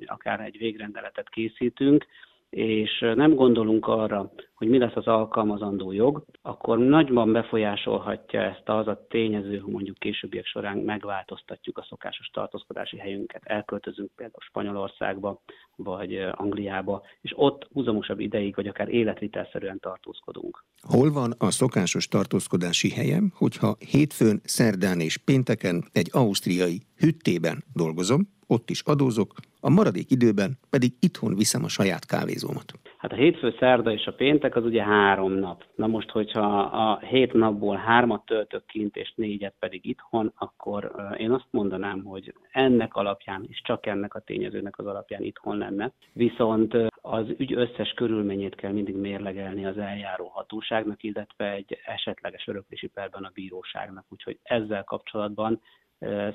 akár 0.06 0.40
egy 0.40 0.58
végrendeletet 0.58 1.28
készítünk, 1.28 2.06
és 2.50 3.04
nem 3.14 3.34
gondolunk 3.34 3.86
arra, 3.86 4.30
hogy 4.54 4.68
mi 4.68 4.78
lesz 4.78 4.96
az 4.96 5.06
alkalmazandó 5.06 5.92
jog, 5.92 6.24
akkor 6.42 6.78
nagyban 6.78 7.32
befolyásolhatja 7.32 8.40
ezt 8.40 8.62
az 8.68 8.86
a 8.86 9.06
tényező, 9.08 9.58
hogy 9.58 9.72
mondjuk 9.72 9.98
későbbiek 9.98 10.46
során 10.46 10.78
megváltoztatjuk 10.78 11.78
a 11.78 11.86
szokásos 11.88 12.26
tartózkodási 12.26 12.96
helyünket, 12.96 13.42
elköltözünk 13.44 14.10
például 14.16 14.42
Spanyolországba, 14.48 15.42
vagy 15.76 16.14
Angliába, 16.32 17.02
és 17.20 17.32
ott 17.36 17.68
húzamosabb 17.72 18.20
ideig, 18.20 18.54
vagy 18.54 18.66
akár 18.66 18.88
életvitelszerűen 18.88 19.78
tartózkodunk. 19.80 20.64
Hol 20.82 21.12
van 21.12 21.34
a 21.38 21.50
szokásos 21.50 22.08
tartózkodási 22.08 22.90
helyem, 22.90 23.32
hogyha 23.34 23.76
hétfőn, 23.90 24.40
szerdán 24.44 25.00
és 25.00 25.16
pénteken 25.16 25.84
egy 25.92 26.08
ausztriai 26.12 26.82
hüttében 26.96 27.64
dolgozom, 27.74 28.34
ott 28.46 28.70
is 28.70 28.80
adózok, 28.80 29.32
a 29.66 29.70
maradék 29.70 30.10
időben 30.10 30.58
pedig 30.70 30.92
itthon 31.00 31.34
viszem 31.34 31.64
a 31.64 31.68
saját 31.68 32.06
kávézómat. 32.06 32.72
Hát 32.98 33.12
a 33.12 33.14
hétfő, 33.14 33.54
szerda 33.58 33.92
és 33.92 34.06
a 34.06 34.12
péntek 34.12 34.56
az 34.56 34.64
ugye 34.64 34.82
három 34.82 35.32
nap. 35.32 35.64
Na 35.74 35.86
most, 35.86 36.10
hogyha 36.10 36.58
a 36.60 36.98
hét 36.98 37.32
napból 37.32 37.76
hármat 37.76 38.24
töltök 38.26 38.66
kint, 38.66 38.96
és 38.96 39.12
négyet 39.16 39.54
pedig 39.58 39.86
itthon, 39.86 40.32
akkor 40.36 40.92
én 41.18 41.30
azt 41.30 41.46
mondanám, 41.50 42.04
hogy 42.04 42.34
ennek 42.52 42.94
alapján, 42.94 43.46
és 43.48 43.60
csak 43.64 43.86
ennek 43.86 44.14
a 44.14 44.20
tényezőnek 44.20 44.78
az 44.78 44.86
alapján 44.86 45.22
itthon 45.22 45.58
lenne. 45.58 45.92
Viszont 46.12 46.76
az 47.00 47.26
ügy 47.36 47.52
összes 47.52 47.92
körülményét 47.92 48.54
kell 48.54 48.72
mindig 48.72 48.96
mérlegelni 48.96 49.66
az 49.66 49.78
eljáró 49.78 50.26
hatóságnak, 50.34 51.02
illetve 51.02 51.52
egy 51.52 51.78
esetleges 51.86 52.46
öröklési 52.46 52.86
perben 52.86 53.24
a 53.24 53.30
bíróságnak. 53.34 54.04
Úgyhogy 54.08 54.38
ezzel 54.42 54.84
kapcsolatban 54.84 55.60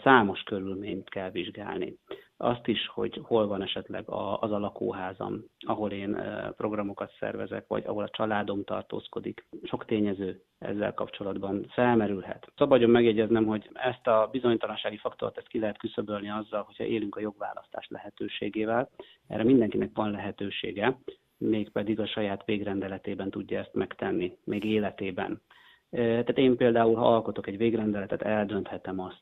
számos 0.04 0.44
körülményt 0.44 1.10
kell 1.10 1.32
vizsgálni. 1.32 1.98
Azt 2.38 2.68
is, 2.68 2.88
hogy 2.88 3.20
hol 3.24 3.48
van 3.48 3.62
esetleg 3.62 4.04
az 4.40 4.52
a 4.52 4.60
lakóházam, 4.60 5.44
ahol 5.60 5.92
én 5.92 6.18
programokat 6.58 7.14
szervezek, 7.20 7.68
vagy 7.68 7.84
ahol 7.86 8.04
a 8.04 8.10
családom 8.10 8.64
tartózkodik. 8.64 9.48
Sok 9.64 9.86
tényező 9.86 10.42
ezzel 10.60 10.94
kapcsolatban 10.94 11.66
felmerülhet. 11.70 12.52
Szabadjon 12.56 12.90
megjegyeznem, 12.90 13.46
hogy 13.46 13.70
ezt 13.74 14.08
a 14.08 14.30
bizonytalansági 14.32 14.98
faktort 14.98 15.38
ezt 15.38 15.48
ki 15.48 15.60
lehet 15.60 15.78
küszöbölni 15.78 16.30
azzal, 16.30 16.64
hogyha 16.64 16.84
élünk 16.84 17.16
a 17.16 17.20
jogválasztás 17.20 17.88
lehetőségével. 17.90 18.90
Erre 19.28 19.44
mindenkinek 19.44 19.90
van 19.94 20.12
lehetősége, 20.12 20.98
mégpedig 21.38 22.00
a 22.00 22.08
saját 22.08 22.46
végrendeletében 22.46 23.30
tudja 23.30 23.60
ezt 23.60 23.74
megtenni, 23.74 24.38
még 24.44 24.64
életében. 24.64 25.42
Tehát 25.90 26.38
én 26.38 26.58
például, 26.58 26.96
ha 26.96 27.14
alkotok 27.14 27.48
egy 27.48 27.58
végrendeletet, 27.58 28.22
eldönthetem 28.22 29.00
azt, 29.00 29.22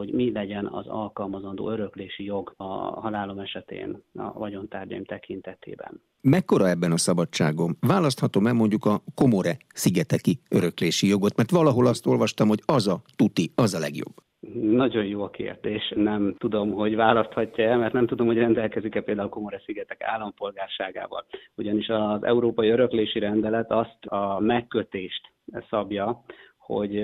hogy 0.00 0.12
mi 0.12 0.32
legyen 0.32 0.66
az 0.66 0.86
alkalmazandó 0.86 1.70
öröklési 1.70 2.24
jog 2.24 2.54
a 2.56 2.64
halálom 3.00 3.38
esetén 3.38 4.02
a 4.14 4.38
vagyontárgyaim 4.38 5.04
tekintetében. 5.04 6.02
Mekkora 6.20 6.68
ebben 6.68 6.92
a 6.92 6.96
szabadságom? 6.96 7.76
Választhatom-e 7.80 8.52
mondjuk 8.52 8.84
a 8.84 9.02
Komore 9.14 9.56
szigeteki 9.74 10.40
öröklési 10.50 11.08
jogot, 11.08 11.36
mert 11.36 11.50
valahol 11.50 11.86
azt 11.86 12.06
olvastam, 12.06 12.48
hogy 12.48 12.62
az 12.66 12.86
a 12.88 13.02
tuti, 13.16 13.52
az 13.54 13.74
a 13.74 13.78
legjobb. 13.78 14.14
Nagyon 14.62 15.04
jó 15.04 15.22
a 15.22 15.30
kérdés. 15.30 15.92
Nem 15.96 16.34
tudom, 16.38 16.70
hogy 16.72 16.96
választhatja-e, 16.96 17.76
mert 17.76 17.92
nem 17.92 18.06
tudom, 18.06 18.26
hogy 18.26 18.36
rendelkezik-e 18.36 19.00
például 19.00 19.28
Komore-szigetek 19.28 20.02
állampolgárságával. 20.02 21.26
Ugyanis 21.54 21.88
az 21.88 22.24
Európai 22.24 22.68
Öröklési 22.68 23.18
Rendelet 23.18 23.70
azt 23.70 24.04
a 24.06 24.40
megkötést 24.40 25.32
szabja, 25.70 26.24
hogy 26.70 26.96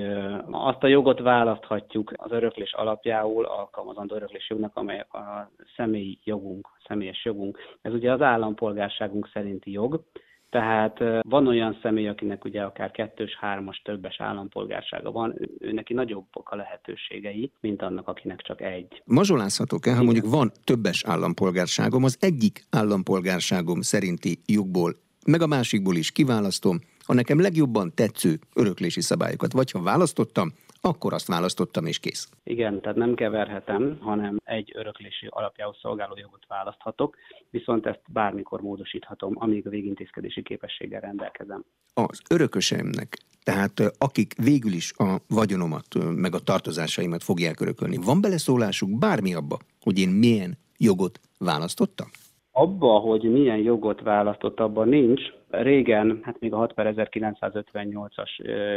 azt 0.51 0.83
a 0.83 0.87
jogot 0.87 1.21
választhatjuk 1.21 2.13
az 2.17 2.31
öröklés 2.31 2.73
alapjául 2.73 3.45
alkalmazandó 3.45 4.15
öröklés 4.15 4.49
jognak, 4.51 4.77
amely 4.77 4.99
a 4.99 5.51
személyi 5.77 6.19
jogunk, 6.25 6.69
személyes 6.89 7.25
jogunk. 7.25 7.59
Ez 7.83 7.93
ugye 7.93 8.13
az 8.13 8.21
állampolgárságunk 8.21 9.29
szerinti 9.33 9.71
jog, 9.71 10.05
tehát 10.51 10.99
van 11.23 11.47
olyan 11.47 11.79
személy, 11.83 12.09
akinek 12.09 12.45
ugye 12.45 12.63
akár 12.63 12.91
kettős, 12.91 13.37
hármas, 13.41 13.83
többes 13.85 14.21
állampolgársága 14.21 15.11
van, 15.13 15.35
ő 15.59 15.73
neki 15.73 15.95
nagyobbak 15.95 16.49
a 16.49 16.57
lehetőségei, 16.57 17.53
mint 17.61 17.83
annak, 17.83 18.09
akinek 18.09 18.41
csak 18.43 18.61
egy. 18.61 19.03
Mazsolázhatok-e, 19.05 19.95
ha 19.95 20.03
mondjuk 20.03 20.31
van 20.31 20.51
többes 20.65 21.05
állampolgárságom, 21.05 22.05
az 22.05 22.17
egyik 22.21 22.61
állampolgárságom 22.71 23.81
szerinti 23.81 24.39
jogból, 24.47 24.93
meg 25.27 25.43
a 25.43 25.47
másikból 25.47 25.97
is 25.97 26.13
kiválasztom, 26.13 26.79
a 27.07 27.15
nekem 27.15 27.41
legjobban 27.41 27.93
tetsző 27.95 28.39
öröklési 28.55 29.01
szabályokat, 29.01 29.53
vagy 29.53 29.71
ha 29.71 29.83
választottam, 29.83 30.53
akkor 30.81 31.13
azt 31.13 31.27
választottam, 31.27 31.87
és 31.87 31.99
kész. 31.99 32.29
Igen, 32.45 32.81
tehát 32.81 32.97
nem 32.97 33.15
keverhetem, 33.15 33.99
hanem 34.01 34.37
egy 34.45 34.73
öröklési 34.75 35.27
alapjául 35.31 35.77
szolgáló 35.81 36.15
jogot 36.17 36.47
választhatok, 36.49 37.17
viszont 37.51 37.87
ezt 37.87 38.01
bármikor 38.13 38.61
módosíthatom, 38.61 39.33
amíg 39.39 39.67
a 39.67 39.71
végintézkedési 39.71 40.43
képességgel 40.43 41.01
rendelkezem. 41.01 41.65
Az 41.95 42.21
örököseimnek, 42.31 43.19
tehát 43.43 43.83
akik 43.99 44.35
végül 44.43 44.73
is 44.73 44.93
a 44.97 45.17
vagyonomat, 45.29 45.87
meg 46.15 46.35
a 46.35 46.39
tartozásaimat 46.39 47.23
fogják 47.23 47.61
örökölni, 47.61 47.97
van 47.97 48.21
beleszólásuk 48.21 48.99
bármi 48.99 49.35
abba, 49.35 49.59
hogy 49.81 49.99
én 49.99 50.09
milyen 50.09 50.59
jogot 50.79 51.21
választottam? 51.39 52.07
Abba, 52.53 52.99
hogy 52.99 53.23
milyen 53.23 53.59
jogot 53.59 54.01
választott, 54.01 54.61
abban 54.61 54.89
nincs, 54.89 55.21
régen, 55.51 56.21
hát 56.23 56.41
még 56.41 56.53
a 56.53 56.57
6 56.57 56.73
per 56.73 56.95
1958-as 56.97 58.31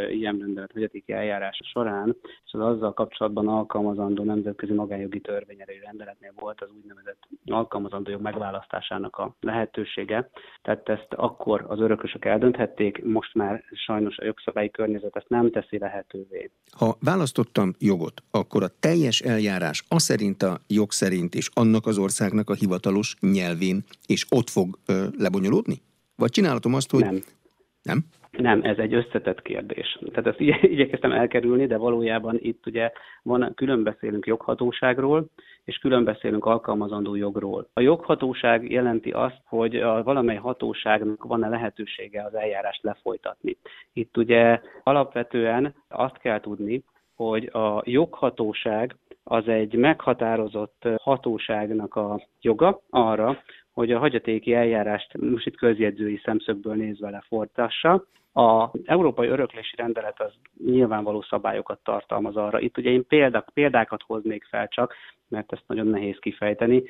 ilyen 0.09 0.37
rendelet 0.39 0.71
hagyatéki 0.71 1.11
eljárás 1.11 1.59
során, 1.71 2.15
és 2.45 2.51
az 2.51 2.59
azzal 2.59 2.93
kapcsolatban 2.93 3.47
alkalmazandó 3.47 4.23
nemzetközi 4.23 4.73
magánjogi 4.73 5.19
törvényerejű 5.19 5.79
rendeletnél 5.79 6.33
volt 6.39 6.61
az 6.61 6.69
úgynevezett 6.81 7.27
alkalmazandó 7.45 8.11
jog 8.11 8.21
megválasztásának 8.21 9.15
a 9.17 9.35
lehetősége. 9.39 10.29
Tehát 10.61 10.89
ezt 10.89 11.13
akkor 11.15 11.65
az 11.67 11.79
örökösök 11.79 12.25
eldönthették, 12.25 13.03
most 13.03 13.33
már 13.33 13.63
sajnos 13.85 14.17
a 14.17 14.25
jogszabályi 14.25 14.69
környezet 14.69 15.15
ezt 15.15 15.29
nem 15.29 15.51
teszi 15.51 15.77
lehetővé. 15.77 16.51
Ha 16.77 16.95
választottam 16.99 17.73
jogot, 17.79 18.23
akkor 18.31 18.63
a 18.63 18.79
teljes 18.79 19.19
eljárás 19.19 19.83
az 19.87 20.03
szerint 20.03 20.43
a 20.43 20.57
jog 20.67 20.91
szerint 20.91 21.35
és 21.35 21.49
annak 21.53 21.85
az 21.85 21.97
országnak 21.97 22.49
a 22.49 22.53
hivatalos 22.53 23.15
nyelvén, 23.19 23.83
és 24.07 24.25
ott 24.29 24.49
fog 24.49 24.79
ö, 24.85 25.05
lebonyolódni? 25.17 25.87
Vagy 26.19 26.31
csinálhatom 26.31 26.73
azt, 26.73 26.91
hogy... 26.91 27.03
Nem. 27.03 27.19
Nem? 27.83 28.03
Nem, 28.31 28.61
ez 28.63 28.77
egy 28.77 28.93
összetett 28.93 29.41
kérdés. 29.41 29.99
Tehát 30.11 30.27
ezt 30.27 30.39
igyekeztem 30.73 31.11
elkerülni, 31.11 31.65
de 31.65 31.77
valójában 31.77 32.37
itt 32.39 32.65
ugye 32.65 32.91
van, 33.23 33.53
külön 33.55 33.83
beszélünk 33.83 34.25
joghatóságról, 34.25 35.25
és 35.63 35.77
külön 35.77 36.03
beszélünk 36.03 36.45
alkalmazandó 36.45 37.15
jogról. 37.15 37.69
A 37.73 37.81
joghatóság 37.81 38.71
jelenti 38.71 39.11
azt, 39.11 39.41
hogy 39.45 39.75
a 39.75 40.03
valamely 40.03 40.35
hatóságnak 40.35 41.23
van-e 41.23 41.47
lehetősége 41.49 42.23
az 42.23 42.33
eljárást 42.33 42.83
lefolytatni. 42.83 43.57
Itt 43.93 44.17
ugye 44.17 44.61
alapvetően 44.83 45.75
azt 45.87 46.17
kell 46.17 46.39
tudni, 46.39 46.83
hogy 47.15 47.45
a 47.45 47.81
joghatóság 47.85 48.95
az 49.23 49.47
egy 49.47 49.75
meghatározott 49.75 50.87
hatóságnak 51.01 51.95
a 51.95 52.21
joga 52.41 52.81
arra, 52.89 53.37
hogy 53.79 53.91
a 53.91 53.99
hagyatéki 53.99 54.53
eljárást 54.53 55.17
most 55.17 55.45
itt 55.45 55.55
közjegyzői 55.55 56.21
szemszögből 56.23 56.75
nézve 56.75 57.09
lefortassa. 57.09 58.05
A 58.33 58.69
Európai 58.85 59.27
Öröklési 59.27 59.75
Rendelet 59.75 60.21
az 60.21 60.33
nyilvánvaló 60.65 61.21
szabályokat 61.21 61.79
tartalmaz 61.83 62.35
arra. 62.35 62.59
Itt 62.59 62.77
ugye 62.77 62.89
én 62.89 63.07
példák, 63.07 63.49
példákat 63.53 64.03
hoznék 64.05 64.43
fel 64.43 64.67
csak, 64.67 64.93
mert 65.27 65.51
ezt 65.51 65.63
nagyon 65.67 65.87
nehéz 65.87 66.17
kifejteni. 66.19 66.83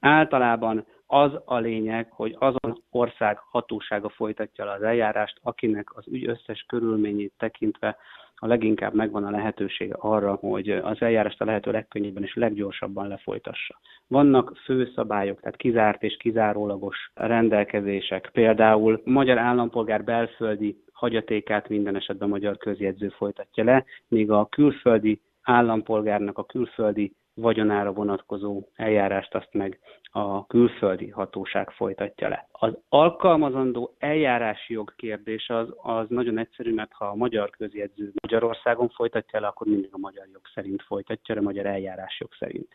Általában 0.00 0.86
az 1.12 1.32
a 1.44 1.58
lényeg, 1.58 2.10
hogy 2.10 2.36
azon 2.38 2.82
ország 2.90 3.38
hatósága 3.38 4.08
folytatja 4.08 4.64
le 4.64 4.72
az 4.72 4.82
eljárást, 4.82 5.38
akinek 5.42 5.96
az 5.96 6.04
ügy 6.06 6.28
összes 6.28 6.64
körülményét 6.68 7.32
tekintve 7.38 7.96
a 8.34 8.46
leginkább 8.46 8.94
megvan 8.94 9.24
a 9.24 9.30
lehetősége 9.30 9.94
arra, 9.98 10.34
hogy 10.34 10.70
az 10.70 11.02
eljárást 11.02 11.40
a 11.40 11.44
lehető 11.44 11.70
legkönnyebben 11.70 12.22
és 12.22 12.34
leggyorsabban 12.34 13.08
lefolytassa. 13.08 13.80
Vannak 14.06 14.56
főszabályok, 14.64 15.40
tehát 15.40 15.56
kizárt 15.56 16.02
és 16.02 16.16
kizárólagos 16.16 17.10
rendelkezések. 17.14 18.30
Például 18.32 19.00
magyar 19.04 19.38
állampolgár 19.38 20.04
belföldi 20.04 20.82
hagyatékát 20.92 21.68
minden 21.68 21.96
esetben 21.96 22.28
magyar 22.28 22.56
közjegyző 22.56 23.08
folytatja 23.08 23.64
le, 23.64 23.84
míg 24.08 24.30
a 24.30 24.46
külföldi 24.46 25.20
állampolgárnak 25.42 26.38
a 26.38 26.44
külföldi 26.44 27.12
vagyonára 27.40 27.92
vonatkozó 27.92 28.62
eljárást 28.74 29.34
azt 29.34 29.52
meg 29.52 29.78
a 30.12 30.46
külföldi 30.46 31.08
hatóság 31.08 31.70
folytatja 31.70 32.28
le. 32.28 32.48
Az 32.52 32.78
alkalmazandó 32.88 33.94
eljárási 33.98 34.72
jog 34.72 34.94
kérdés 34.96 35.48
az, 35.48 35.68
az 35.76 36.06
nagyon 36.08 36.38
egyszerű, 36.38 36.74
mert 36.74 36.92
ha 36.92 37.04
a 37.04 37.14
magyar 37.14 37.50
közjegyző 37.50 38.12
Magyarországon 38.22 38.88
folytatja 38.88 39.40
le, 39.40 39.46
akkor 39.46 39.66
mindig 39.66 39.90
a 39.92 39.98
magyar 39.98 40.26
jog 40.32 40.42
szerint 40.54 40.82
folytatja, 40.82 41.36
a 41.36 41.40
magyar 41.40 41.66
eljárás 41.66 42.20
jog 42.20 42.30
szerint. 42.38 42.68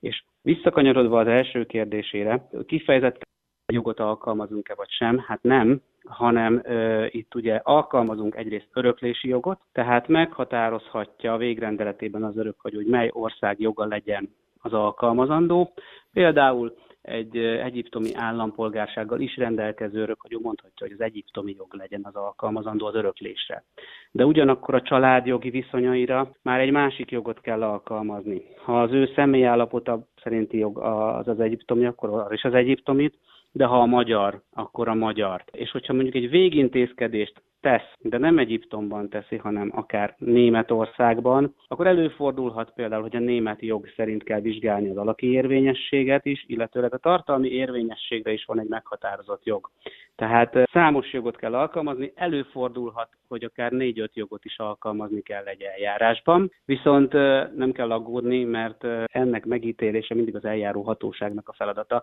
És 0.00 0.24
visszakanyarodva 0.42 1.20
az 1.20 1.26
első 1.26 1.66
kérdésére, 1.66 2.48
kifejezett 2.66 3.28
jogot 3.72 4.00
alkalmazunk-e 4.00 4.74
vagy 4.74 4.90
sem? 4.90 5.18
Hát 5.18 5.42
nem, 5.42 5.82
hanem 6.08 6.60
ö, 6.64 7.06
itt 7.08 7.34
ugye 7.34 7.60
alkalmazunk 7.62 8.34
egyrészt 8.34 8.68
öröklési 8.72 9.28
jogot, 9.28 9.60
tehát 9.72 10.08
meghatározhatja 10.08 11.32
a 11.32 11.36
végrendeletében 11.36 12.24
az 12.24 12.36
örökhagyó, 12.36 12.76
hogy 12.76 12.86
mely 12.86 13.10
ország 13.12 13.60
joga 13.60 13.86
legyen 13.86 14.28
az 14.62 14.72
alkalmazandó. 14.72 15.72
Például 16.12 16.74
egy 17.02 17.36
egyiptomi 17.36 18.14
állampolgársággal 18.14 19.20
is 19.20 19.36
rendelkező 19.36 20.00
örökhagyó 20.00 20.40
mondhatja, 20.42 20.86
hogy 20.86 20.92
az 20.92 21.00
egyiptomi 21.00 21.54
jog 21.56 21.74
legyen 21.74 22.00
az 22.04 22.14
alkalmazandó 22.14 22.86
az 22.86 22.94
öröklésre. 22.94 23.64
De 24.10 24.24
ugyanakkor 24.24 24.74
a 24.74 24.82
családjogi 24.82 25.50
viszonyaira 25.50 26.30
már 26.42 26.60
egy 26.60 26.70
másik 26.70 27.10
jogot 27.10 27.40
kell 27.40 27.62
alkalmazni. 27.62 28.42
Ha 28.64 28.82
az 28.82 28.92
ő 28.92 29.10
személyállapota 29.14 30.06
szerinti 30.22 30.58
jog 30.58 30.78
az 30.78 31.28
az 31.28 31.40
egyiptomi, 31.40 31.86
akkor 31.86 32.08
az 32.08 32.32
is 32.32 32.42
az 32.42 32.54
egyiptomit, 32.54 33.18
de 33.52 33.64
ha 33.64 33.80
a 33.80 33.86
magyar, 33.86 34.42
akkor 34.52 34.88
a 34.88 34.94
magyart. 34.94 35.56
És 35.56 35.70
hogyha 35.70 35.92
mondjuk 35.92 36.14
egy 36.14 36.30
végintézkedést 36.30 37.42
tesz, 37.60 37.92
de 37.98 38.18
nem 38.18 38.38
Egyiptomban 38.38 39.08
teszi, 39.08 39.36
hanem 39.36 39.70
akár 39.74 40.14
Németországban, 40.18 41.54
akkor 41.68 41.86
előfordulhat 41.86 42.72
például, 42.74 43.02
hogy 43.02 43.16
a 43.16 43.20
német 43.20 43.60
jog 43.62 43.88
szerint 43.96 44.22
kell 44.22 44.40
vizsgálni 44.40 44.90
az 44.90 44.96
alaki 44.96 45.32
érvényességet 45.32 46.26
is, 46.26 46.44
illetőleg 46.46 46.94
a 46.94 46.98
tartalmi 46.98 47.48
érvényességre 47.48 48.32
is 48.32 48.44
van 48.44 48.60
egy 48.60 48.68
meghatározott 48.68 49.44
jog. 49.44 49.70
Tehát 50.16 50.68
számos 50.72 51.12
jogot 51.12 51.36
kell 51.36 51.54
alkalmazni, 51.54 52.12
előfordulhat, 52.14 53.08
hogy 53.28 53.44
akár 53.44 53.72
négy-öt 53.72 54.16
jogot 54.16 54.44
is 54.44 54.58
alkalmazni 54.58 55.20
kell 55.20 55.44
egy 55.44 55.62
eljárásban, 55.62 56.52
viszont 56.64 57.12
nem 57.56 57.72
kell 57.72 57.90
aggódni, 57.90 58.44
mert 58.44 58.84
ennek 59.04 59.44
megítélése 59.44 60.14
mindig 60.14 60.36
az 60.36 60.44
eljáró 60.44 60.82
hatóságnak 60.82 61.48
a 61.48 61.52
feladata. 61.52 62.02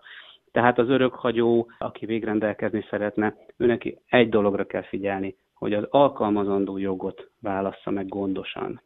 Tehát 0.52 0.78
az 0.78 0.88
örökhagyó, 0.88 1.70
aki 1.78 2.06
végrendelkezni 2.06 2.86
szeretne, 2.90 3.36
őnek 3.56 3.94
egy 4.06 4.28
dologra 4.28 4.66
kell 4.66 4.82
figyelni, 4.82 5.36
hogy 5.54 5.72
az 5.72 5.84
alkalmazandó 5.90 6.78
jogot 6.78 7.30
válassza 7.40 7.90
meg 7.90 8.08
gondosan. 8.08 8.82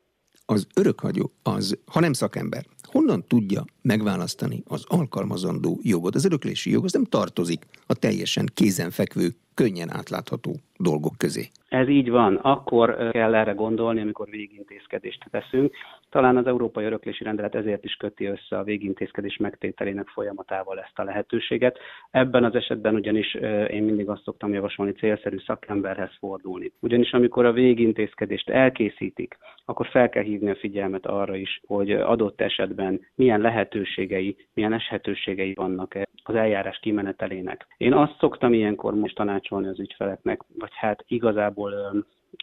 Az 0.46 0.66
örökhagyó 0.76 1.30
az, 1.42 1.82
ha 1.92 2.00
nem 2.00 2.12
szakember, 2.12 2.64
honnan 2.82 3.24
tudja 3.28 3.64
megválasztani 3.82 4.62
az 4.68 4.84
alkalmazandó 4.88 5.78
jogot? 5.82 6.14
Az 6.14 6.24
öröklési 6.24 6.70
jog 6.70 6.84
az 6.84 6.92
nem 6.92 7.04
tartozik 7.04 7.66
a 7.86 7.94
teljesen 7.94 8.46
kézenfekvő, 8.54 9.28
könnyen 9.54 9.90
átlátható 9.90 10.56
dolgok 10.76 11.12
közé. 11.18 11.48
Ez 11.68 11.88
így 11.88 12.10
van. 12.10 12.34
Akkor 12.34 13.08
kell 13.10 13.34
erre 13.34 13.52
gondolni, 13.52 14.00
amikor 14.00 14.28
végintézkedést 14.30 15.24
teszünk. 15.30 15.74
Talán 16.10 16.36
az 16.36 16.46
Európai 16.46 16.84
Öröklési 16.84 17.24
Rendelet 17.24 17.54
ezért 17.54 17.84
is 17.84 17.94
köti 17.94 18.24
össze 18.24 18.58
a 18.58 18.62
végintézkedés 18.62 19.36
megtételének 19.36 20.06
folyamatával 20.06 20.80
ezt 20.80 20.98
a 20.98 21.04
lehetőséget. 21.04 21.78
Ebben 22.10 22.44
az 22.44 22.54
esetben 22.54 22.94
ugyanis 22.94 23.34
én 23.70 23.82
mindig 23.82 24.08
azt 24.08 24.22
szoktam 24.22 24.52
javasolni, 24.52 24.92
célszerű 24.92 25.38
szakemberhez 25.46 26.16
fordulni. 26.18 26.72
Ugyanis 26.80 27.12
amikor 27.12 27.44
a 27.44 27.52
végintézkedést 27.52 28.50
elkészítik, 28.50 29.38
akkor 29.64 29.86
fel 29.86 30.08
kell 30.08 30.22
hívni 30.22 30.50
a 30.50 30.56
figyelmet 30.56 31.06
arra 31.06 31.36
is, 31.36 31.60
hogy 31.66 31.90
adott 31.90 32.40
esetben 32.40 32.71
milyen 33.14 33.40
lehetőségei, 33.40 34.36
milyen 34.54 34.72
eshetőségei 34.72 35.54
vannak 35.54 35.94
az 36.22 36.34
eljárás 36.34 36.78
kimenetelének. 36.78 37.66
Én 37.76 37.92
azt 37.92 38.18
szoktam 38.18 38.52
ilyenkor 38.52 38.94
most 38.94 39.14
tanácsolni 39.14 39.68
az 39.68 39.80
ügyfeleknek, 39.80 40.40
vagy 40.58 40.72
hát 40.72 41.04
igazából 41.06 41.74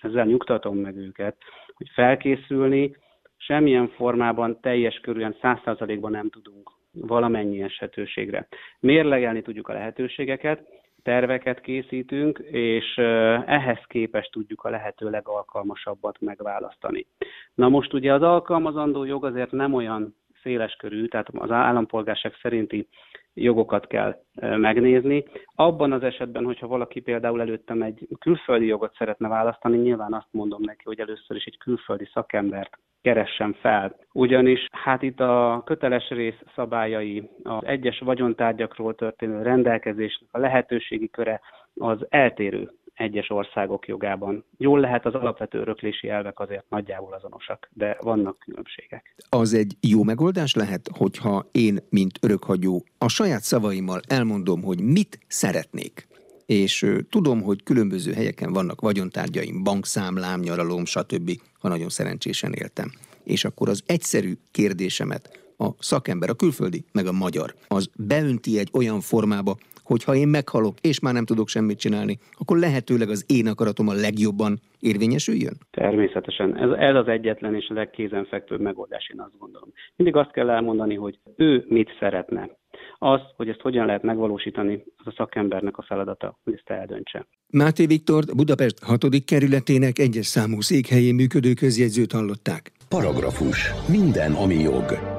ezzel 0.02 0.26
nyugtatom 0.26 0.78
meg 0.78 0.96
őket, 0.96 1.36
hogy 1.74 1.90
felkészülni 1.94 2.96
semmilyen 3.38 3.88
formában 3.88 4.60
teljes 4.62 5.00
körülön, 5.00 5.36
száz 5.42 5.60
százalékban 5.64 6.12
nem 6.12 6.30
tudunk 6.30 6.72
valamennyi 6.92 7.62
eshetőségre. 7.62 8.48
Mérlegelni 8.80 9.42
tudjuk 9.42 9.68
a 9.68 9.74
lehetőségeket, 9.74 10.79
terveket 11.04 11.62
készítünk, 11.62 12.38
és 12.52 12.98
ehhez 13.46 13.84
képest 13.88 14.32
tudjuk 14.32 14.64
a 14.64 14.70
lehető 14.70 15.10
legalkalmasabbat 15.10 16.22
megválasztani. 16.22 17.08
Na 17.54 17.70
most 17.70 17.94
ugye 17.94 18.14
az 18.14 18.22
alkalmazandó 18.22 19.04
jog 19.04 19.26
azért 19.26 19.52
nem 19.52 19.74
olyan 19.74 20.16
széles 20.42 20.76
körű, 20.76 21.06
tehát 21.06 21.30
az 21.34 21.52
állampolgárság 21.52 22.34
szerinti 22.42 22.88
jogokat 23.34 23.88
kell 23.88 24.16
megnézni. 24.40 25.24
Abban 25.56 25.92
az 25.92 26.04
esetben, 26.04 26.46
hogyha 26.46 26.68
valaki 26.68 27.00
például 27.00 27.42
előttem 27.42 27.82
egy 27.82 28.08
külföldi 28.20 28.66
jogot 28.66 28.96
szeretne 28.98 29.28
választani, 29.28 29.78
nyilván 29.78 30.14
azt 30.14 30.28
mondom 30.32 30.62
neki, 30.62 30.84
hogy 30.84 31.00
először 31.00 31.38
is 31.38 31.46
egy 31.46 31.58
külföldi 31.58 32.10
szakembert 32.14 32.78
keressen 33.02 33.54
fel. 33.54 33.96
Ugyanis 34.14 34.66
hát 34.72 35.02
itt 35.02 35.20
a 35.20 35.62
köteles 35.66 36.10
rész 36.10 36.42
szabályai, 36.56 37.30
az 37.44 37.64
egyes 37.66 38.00
vagyontárgyakról 38.00 38.96
történő 38.96 39.42
rendelkezésnek 39.42 40.30
a 40.32 40.38
lehetőségi 40.38 41.10
köre 41.10 41.42
az 41.76 42.06
eltérő 42.10 42.72
egyes 43.00 43.30
országok 43.30 43.88
jogában. 43.88 44.46
Jól 44.58 44.80
lehet 44.80 45.06
az 45.06 45.14
alapvető 45.14 45.60
öröklési 45.60 46.10
elvek 46.10 46.40
azért 46.40 46.66
nagyjából 46.70 47.14
azonosak, 47.14 47.70
de 47.74 47.98
vannak 48.02 48.40
különbségek. 48.40 49.16
Az 49.30 49.54
egy 49.54 49.76
jó 49.82 50.04
megoldás 50.04 50.54
lehet, 50.54 50.90
hogyha 50.98 51.46
én, 51.52 51.78
mint 51.90 52.20
örökhagyó, 52.22 52.84
a 52.98 53.08
saját 53.08 53.42
szavaimmal 53.42 54.00
elmondom, 54.08 54.62
hogy 54.62 54.82
mit 54.82 55.20
szeretnék 55.28 56.08
és 56.46 56.86
tudom, 57.10 57.42
hogy 57.42 57.64
különböző 57.64 58.14
helyeken 58.14 58.54
vannak 58.54 58.82
vagyontárgyaim, 58.82 59.64
bankszámlám, 59.64 60.40
nyaralóm, 60.40 60.86
stb., 60.86 61.32
ha 61.60 61.68
nagyon 61.68 61.90
szerencsésen 61.90 62.54
éltem. 62.54 62.92
És 63.24 63.46
akkor 63.46 63.70
az 63.70 63.84
egyszerű 63.86 64.34
kérdésemet 64.52 65.49
a 65.60 65.70
szakember, 65.78 66.30
a 66.30 66.34
külföldi, 66.34 66.84
meg 66.94 67.06
a 67.06 67.12
magyar, 67.12 67.54
az 67.68 67.90
beönti 68.08 68.60
egy 68.60 68.70
olyan 68.74 69.00
formába, 69.00 69.56
hogy 69.90 70.04
ha 70.04 70.16
én 70.16 70.28
meghalok, 70.28 70.76
és 70.82 71.00
már 71.00 71.14
nem 71.14 71.26
tudok 71.26 71.48
semmit 71.48 71.80
csinálni, 71.80 72.18
akkor 72.40 72.58
lehetőleg 72.58 73.10
az 73.10 73.26
én 73.28 73.48
akaratom 73.48 73.88
a 73.88 73.94
legjobban 73.94 74.60
érvényesüljön? 74.80 75.54
Természetesen. 75.72 76.58
Ez, 76.58 76.70
ez 76.70 76.96
az 76.96 77.08
egyetlen 77.08 77.56
és 77.56 77.68
a 77.70 77.74
legkézenfekvőbb 77.74 78.60
megoldás, 78.60 79.10
én 79.14 79.22
azt 79.22 79.38
gondolom. 79.40 79.70
Mindig 79.96 80.16
azt 80.16 80.32
kell 80.32 80.50
elmondani, 80.50 80.96
hogy 80.96 81.20
ő 81.36 81.66
mit 81.68 81.90
szeretne. 82.00 82.58
Az, 82.98 83.22
hogy 83.36 83.50
ezt 83.50 83.62
hogyan 83.62 83.86
lehet 83.86 84.04
megvalósítani, 84.04 84.84
az 84.98 85.08
a 85.08 85.14
szakembernek 85.18 85.78
a 85.78 85.82
feladata, 85.82 86.40
hogy 86.44 86.54
ezt 86.54 86.70
eldöntse. 86.70 87.28
Máté 87.50 87.86
Viktor 87.86 88.24
Budapest 88.36 88.84
6. 88.84 89.00
kerületének 89.26 90.00
egyes 90.00 90.26
számú 90.26 90.62
székhelyén 90.62 91.16
működő 91.16 91.54
közjegyzőt 91.54 92.12
hallották. 92.12 92.72
Paragrafus. 92.90 93.72
Minden, 93.88 94.32
ami 94.34 94.56
jog. 94.56 95.19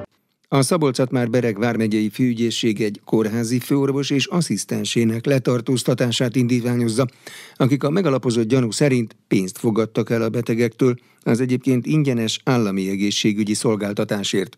A 0.52 0.62
szabolcs 0.62 1.00
már 1.10 1.30
Bereg 1.30 1.58
vármegyei 1.58 2.08
főügyészség 2.08 2.80
egy 2.80 3.00
kórházi 3.04 3.58
főorvos 3.58 4.10
és 4.10 4.26
asszisztensének 4.26 5.26
letartóztatását 5.26 6.36
indítványozza, 6.36 7.06
akik 7.56 7.82
a 7.82 7.90
megalapozott 7.90 8.48
gyanú 8.48 8.70
szerint 8.70 9.16
pénzt 9.28 9.58
fogadtak 9.58 10.10
el 10.10 10.22
a 10.22 10.28
betegektől 10.28 10.98
az 11.22 11.40
egyébként 11.40 11.86
ingyenes 11.86 12.40
állami 12.44 12.88
egészségügyi 12.88 13.54
szolgáltatásért. 13.54 14.56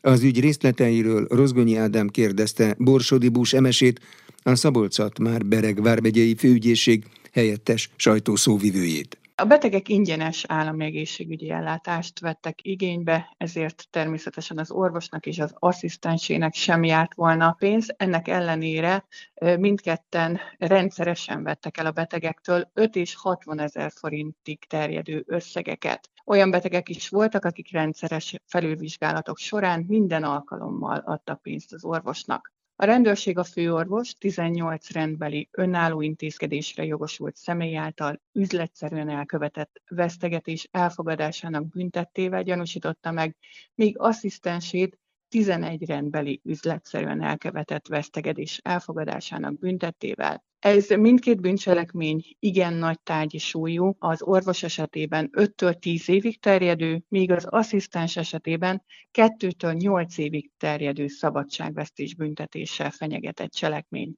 Az 0.00 0.22
ügy 0.22 0.40
részleteiről 0.40 1.26
Rozgonyi 1.30 1.76
Ádám 1.76 2.08
kérdezte 2.08 2.74
Borsodi 2.78 3.28
Bús 3.28 3.52
emesét, 3.52 4.00
a 4.42 4.54
szabolcs 4.54 4.98
már 5.20 5.46
Bereg 5.46 5.82
vármegyei 5.82 6.34
főügyészség 6.34 7.04
helyettes 7.32 7.90
sajtószóvivőjét. 7.96 9.18
A 9.36 9.44
betegek 9.44 9.88
ingyenes 9.88 10.44
állami 10.48 10.84
egészségügyi 10.84 11.50
ellátást 11.50 12.20
vettek 12.20 12.58
igénybe, 12.62 13.34
ezért 13.36 13.86
természetesen 13.90 14.58
az 14.58 14.70
orvosnak 14.70 15.26
és 15.26 15.38
az 15.38 15.54
asszisztensének 15.58 16.54
sem 16.54 16.84
járt 16.84 17.14
volna 17.14 17.52
pénz. 17.52 17.94
Ennek 17.96 18.28
ellenére 18.28 19.04
mindketten 19.58 20.40
rendszeresen 20.58 21.42
vettek 21.42 21.76
el 21.76 21.86
a 21.86 21.90
betegektől 21.90 22.70
5 22.74 22.96
és 22.96 23.14
60 23.14 23.58
ezer 23.58 23.92
forintig 23.94 24.64
terjedő 24.64 25.24
összegeket. 25.26 26.10
Olyan 26.24 26.50
betegek 26.50 26.88
is 26.88 27.08
voltak, 27.08 27.44
akik 27.44 27.72
rendszeres 27.72 28.34
felülvizsgálatok 28.46 29.38
során 29.38 29.84
minden 29.88 30.22
alkalommal 30.22 30.98
adtak 30.98 31.42
pénzt 31.42 31.72
az 31.72 31.84
orvosnak. 31.84 32.52
A 32.76 32.84
rendőrség 32.84 33.38
a 33.38 33.44
főorvos 33.44 34.14
18 34.14 34.90
rendbeli 34.90 35.48
önálló 35.50 36.00
intézkedésre 36.00 36.84
jogosult 36.84 37.36
személy 37.36 37.76
által 37.76 38.20
üzletszerűen 38.32 39.08
elkövetett 39.08 39.82
vesztegetés 39.88 40.68
elfogadásának 40.70 41.68
büntettével 41.68 42.42
gyanúsította 42.42 43.10
meg, 43.10 43.36
míg 43.74 43.98
asszisztensét 43.98 44.98
11 45.34 45.86
rendbeli 45.86 46.40
üzletszerűen 46.44 47.22
elkövetett 47.22 47.86
vesztegedés 47.86 48.60
elfogadásának 48.62 49.58
büntettével. 49.58 50.44
Ez 50.58 50.88
mindkét 50.88 51.40
bűncselekmény 51.40 52.24
igen 52.38 52.74
nagy 52.74 53.00
tárgyi 53.00 53.38
súlyú, 53.38 53.96
az 53.98 54.22
orvos 54.22 54.62
esetében 54.62 55.30
5-től 55.32 55.78
10 55.78 56.08
évig 56.08 56.40
terjedő, 56.40 57.02
míg 57.08 57.30
az 57.30 57.44
asszisztens 57.44 58.16
esetében 58.16 58.84
2-től 59.12 59.76
8 59.76 60.18
évig 60.18 60.50
terjedő 60.56 61.06
szabadságvesztés 61.06 62.14
büntetéssel 62.14 62.90
fenyegetett 62.90 63.50
cselekmény. 63.50 64.14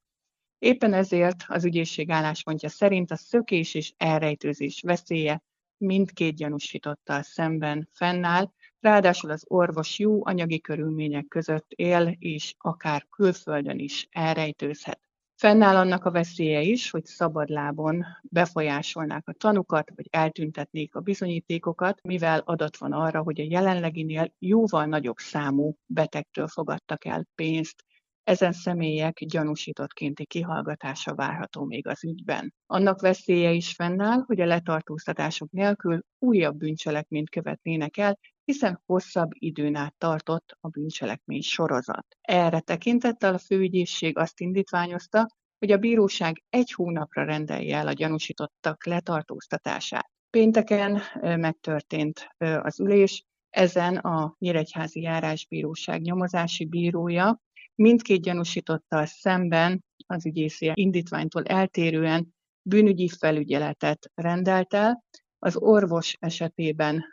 Éppen 0.59 0.93
ezért 0.93 1.45
az 1.47 1.65
ügyészség 1.65 2.11
álláspontja 2.11 2.69
szerint 2.69 3.11
a 3.11 3.17
szökés 3.17 3.75
és 3.75 3.93
elrejtőzés 3.97 4.81
veszélye 4.81 5.43
mindkét 5.77 6.37
gyanúsítottal 6.37 7.23
szemben 7.23 7.89
fennáll, 7.93 8.51
ráadásul 8.81 9.31
az 9.31 9.45
orvos 9.49 9.99
jó 9.99 10.27
anyagi 10.27 10.61
körülmények 10.61 11.27
között 11.29 11.71
él, 11.71 12.17
és 12.19 12.55
akár 12.59 13.07
külföldön 13.11 13.79
is 13.79 14.09
elrejtőzhet. 14.11 15.01
Fennáll 15.39 15.77
annak 15.77 16.05
a 16.05 16.11
veszélye 16.11 16.61
is, 16.61 16.91
hogy 16.91 17.05
szabadlábon 17.05 18.05
befolyásolnák 18.23 19.29
a 19.29 19.33
tanukat, 19.33 19.91
vagy 19.95 20.07
eltüntetnék 20.11 20.95
a 20.95 21.01
bizonyítékokat, 21.01 22.03
mivel 22.03 22.39
adat 22.39 22.77
van 22.77 22.93
arra, 22.93 23.23
hogy 23.23 23.41
a 23.41 23.47
jelenleginél 23.49 24.33
jóval 24.39 24.87
nagyobb 24.87 25.17
számú 25.17 25.77
betegtől 25.87 26.49
fogadtak 26.49 27.05
el 27.05 27.27
pénzt. 27.35 27.85
ezen 28.25 28.53
személyek 28.53 29.25
gyanúsítottkénti 29.25 30.27
kihallgatása 30.27 31.15
várható 31.15 31.65
még 31.65 31.87
az 31.87 32.05
ügyben. 32.05 32.55
Annak 32.67 33.01
veszélye 33.01 33.51
is 33.51 33.73
fennáll, 33.75 34.23
hogy 34.27 34.41
a 34.41 34.47
letartóztatások 34.47 35.51
nélkül 35.51 36.03
újabb 36.19 36.57
bűncselekményt 36.57 37.31
követnének 37.31 37.97
el, 37.97 38.19
hiszen 38.47 38.83
hosszabb 38.87 39.31
időn 39.33 39.75
át 39.75 39.95
tartott 39.99 40.57
a 40.61 40.69
bűncselekmény 40.69 41.41
sorozat. 41.41 42.07
Erre 42.21 42.61
tekintettel 42.61 43.35
a 43.35 43.39
főügyészség 43.39 44.19
azt 44.19 44.41
indítványozta, 44.41 45.27
hogy 45.59 45.71
a 45.71 45.79
bíróság 45.79 46.43
egy 46.49 46.73
hónapra 46.73 47.25
rendelje 47.25 47.77
el 47.77 47.87
a 47.87 47.93
gyanúsítottak 47.93 48.87
letartóztatását. 48.87 50.11
Pénteken 50.31 51.01
megtörtént 51.21 52.29
az 52.39 52.81
ülés, 52.81 53.25
ezen 53.51 53.97
a 53.97 54.35
Nyíregyházi 54.39 55.01
Járásbíróság 55.01 56.01
nyomozási 56.01 56.65
bírója 56.65 57.41
mindkét 57.75 58.23
gyanúsítottal 58.23 59.07
szemben 59.07 59.85
az 60.07 60.27
ügyészi 60.27 60.73
indítványtól 60.75 61.45
eltérően 61.45 62.35
bűnügyi 62.63 63.09
felügyeletet 63.09 64.11
rendelt 64.15 64.75
el. 64.75 65.05
Az 65.39 65.57
orvos 65.57 66.17
esetében 66.19 67.05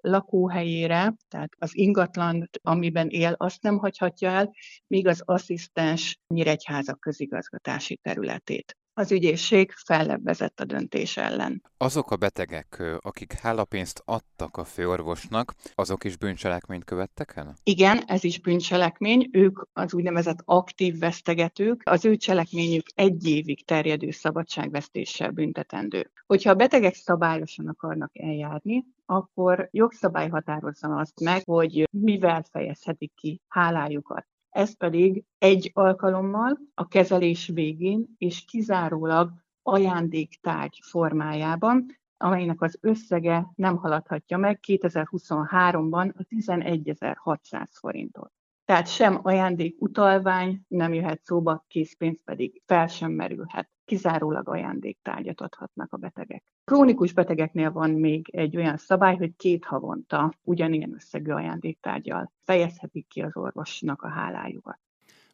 lakóhelyére, 0.00 1.14
tehát 1.28 1.52
az 1.58 1.76
ingatlan, 1.76 2.50
amiben 2.62 3.08
él, 3.08 3.34
azt 3.36 3.62
nem 3.62 3.78
hagyhatja 3.78 4.30
el, 4.30 4.54
míg 4.86 5.06
az 5.06 5.22
asszisztens 5.24 6.18
Nyíregyháza 6.26 6.94
közigazgatási 6.94 7.96
területét 7.96 8.76
az 8.94 9.12
ügyészség 9.12 9.72
fellebbezett 9.72 10.60
a 10.60 10.64
döntés 10.64 11.16
ellen. 11.16 11.62
Azok 11.76 12.10
a 12.10 12.16
betegek, 12.16 12.82
akik 12.98 13.32
hálapénzt 13.32 14.02
adtak 14.04 14.56
a 14.56 14.64
főorvosnak, 14.64 15.54
azok 15.74 16.04
is 16.04 16.16
bűncselekményt 16.16 16.84
követtek 16.84 17.32
el? 17.36 17.54
Igen, 17.62 18.02
ez 18.06 18.24
is 18.24 18.40
bűncselekmény. 18.40 19.28
Ők 19.32 19.60
az 19.72 19.94
úgynevezett 19.94 20.38
aktív 20.44 20.98
vesztegetők. 20.98 21.82
Az 21.84 22.04
ő 22.04 22.16
cselekményük 22.16 22.86
egy 22.94 23.26
évig 23.26 23.64
terjedő 23.64 24.10
szabadságvesztéssel 24.10 25.30
büntetendő. 25.30 26.10
Hogyha 26.26 26.50
a 26.50 26.54
betegek 26.54 26.94
szabályosan 26.94 27.68
akarnak 27.68 28.18
eljárni, 28.18 28.84
akkor 29.06 29.68
jogszabály 29.70 30.28
határozza 30.28 30.88
azt 30.88 31.20
meg, 31.20 31.42
hogy 31.44 31.88
mivel 31.90 32.44
fejezhetik 32.50 33.12
ki 33.14 33.40
hálájukat 33.48 34.26
ez 34.54 34.76
pedig 34.76 35.24
egy 35.38 35.70
alkalommal 35.74 36.58
a 36.74 36.88
kezelés 36.88 37.46
végén 37.46 38.14
és 38.18 38.44
kizárólag 38.44 39.32
ajándéktárgy 39.62 40.78
formájában, 40.82 41.86
amelynek 42.16 42.60
az 42.60 42.78
összege 42.80 43.52
nem 43.54 43.76
haladhatja 43.76 44.36
meg 44.36 44.60
2023-ban 44.66 46.14
a 46.16 46.22
11.600 46.22 47.66
forintot. 47.70 48.32
Tehát 48.64 48.88
sem 48.88 49.18
ajándék 49.22 49.76
utalvány 49.78 50.60
nem 50.68 50.94
jöhet 50.94 51.24
szóba, 51.24 51.64
készpénz 51.68 52.18
pedig 52.24 52.62
fel 52.66 52.86
sem 52.86 53.12
merülhet. 53.12 53.68
Kizárólag 53.84 54.48
ajándéktárgyat 54.48 55.40
adhatnak 55.40 55.92
a 55.92 55.96
betegek. 55.96 56.44
Krónikus 56.64 57.12
betegeknél 57.12 57.72
van 57.72 57.90
még 57.90 58.28
egy 58.32 58.56
olyan 58.56 58.76
szabály, 58.76 59.16
hogy 59.16 59.36
két 59.36 59.64
havonta 59.64 60.34
ugyanilyen 60.42 60.94
összegű 60.94 61.30
ajándéktárgyal 61.30 62.32
fejezhetik 62.44 63.06
ki 63.08 63.20
az 63.20 63.36
orvosnak 63.36 64.02
a 64.02 64.08
hálájukat. 64.08 64.78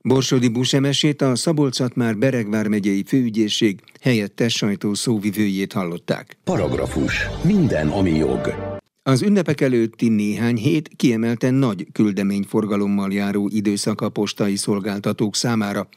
Borsodi 0.02 0.48
Busemesét 0.48 1.20
a 1.20 1.36
szabolcs 1.36 1.94
már 1.94 2.16
Beregvár 2.16 2.68
megyei 2.68 3.04
főügyészség 3.04 3.80
helyettes 4.00 4.52
sajtó 4.52 4.94
szóvivőjét 4.94 5.72
hallották. 5.72 6.36
Paragrafus. 6.44 7.26
Minden, 7.44 7.88
ami 7.88 8.10
jog. 8.10 8.69
Az 9.10 9.22
ünnepek 9.22 9.60
előtti 9.60 10.08
néhány 10.08 10.56
hét 10.56 10.90
kiemelten 10.96 11.54
nagy 11.54 11.86
küldeményforgalommal 11.92 13.12
járó 13.12 13.48
időszak 13.52 14.00
a 14.00 14.08
postai 14.08 14.56
szolgáltatók 14.56 15.36
számára. 15.36 15.88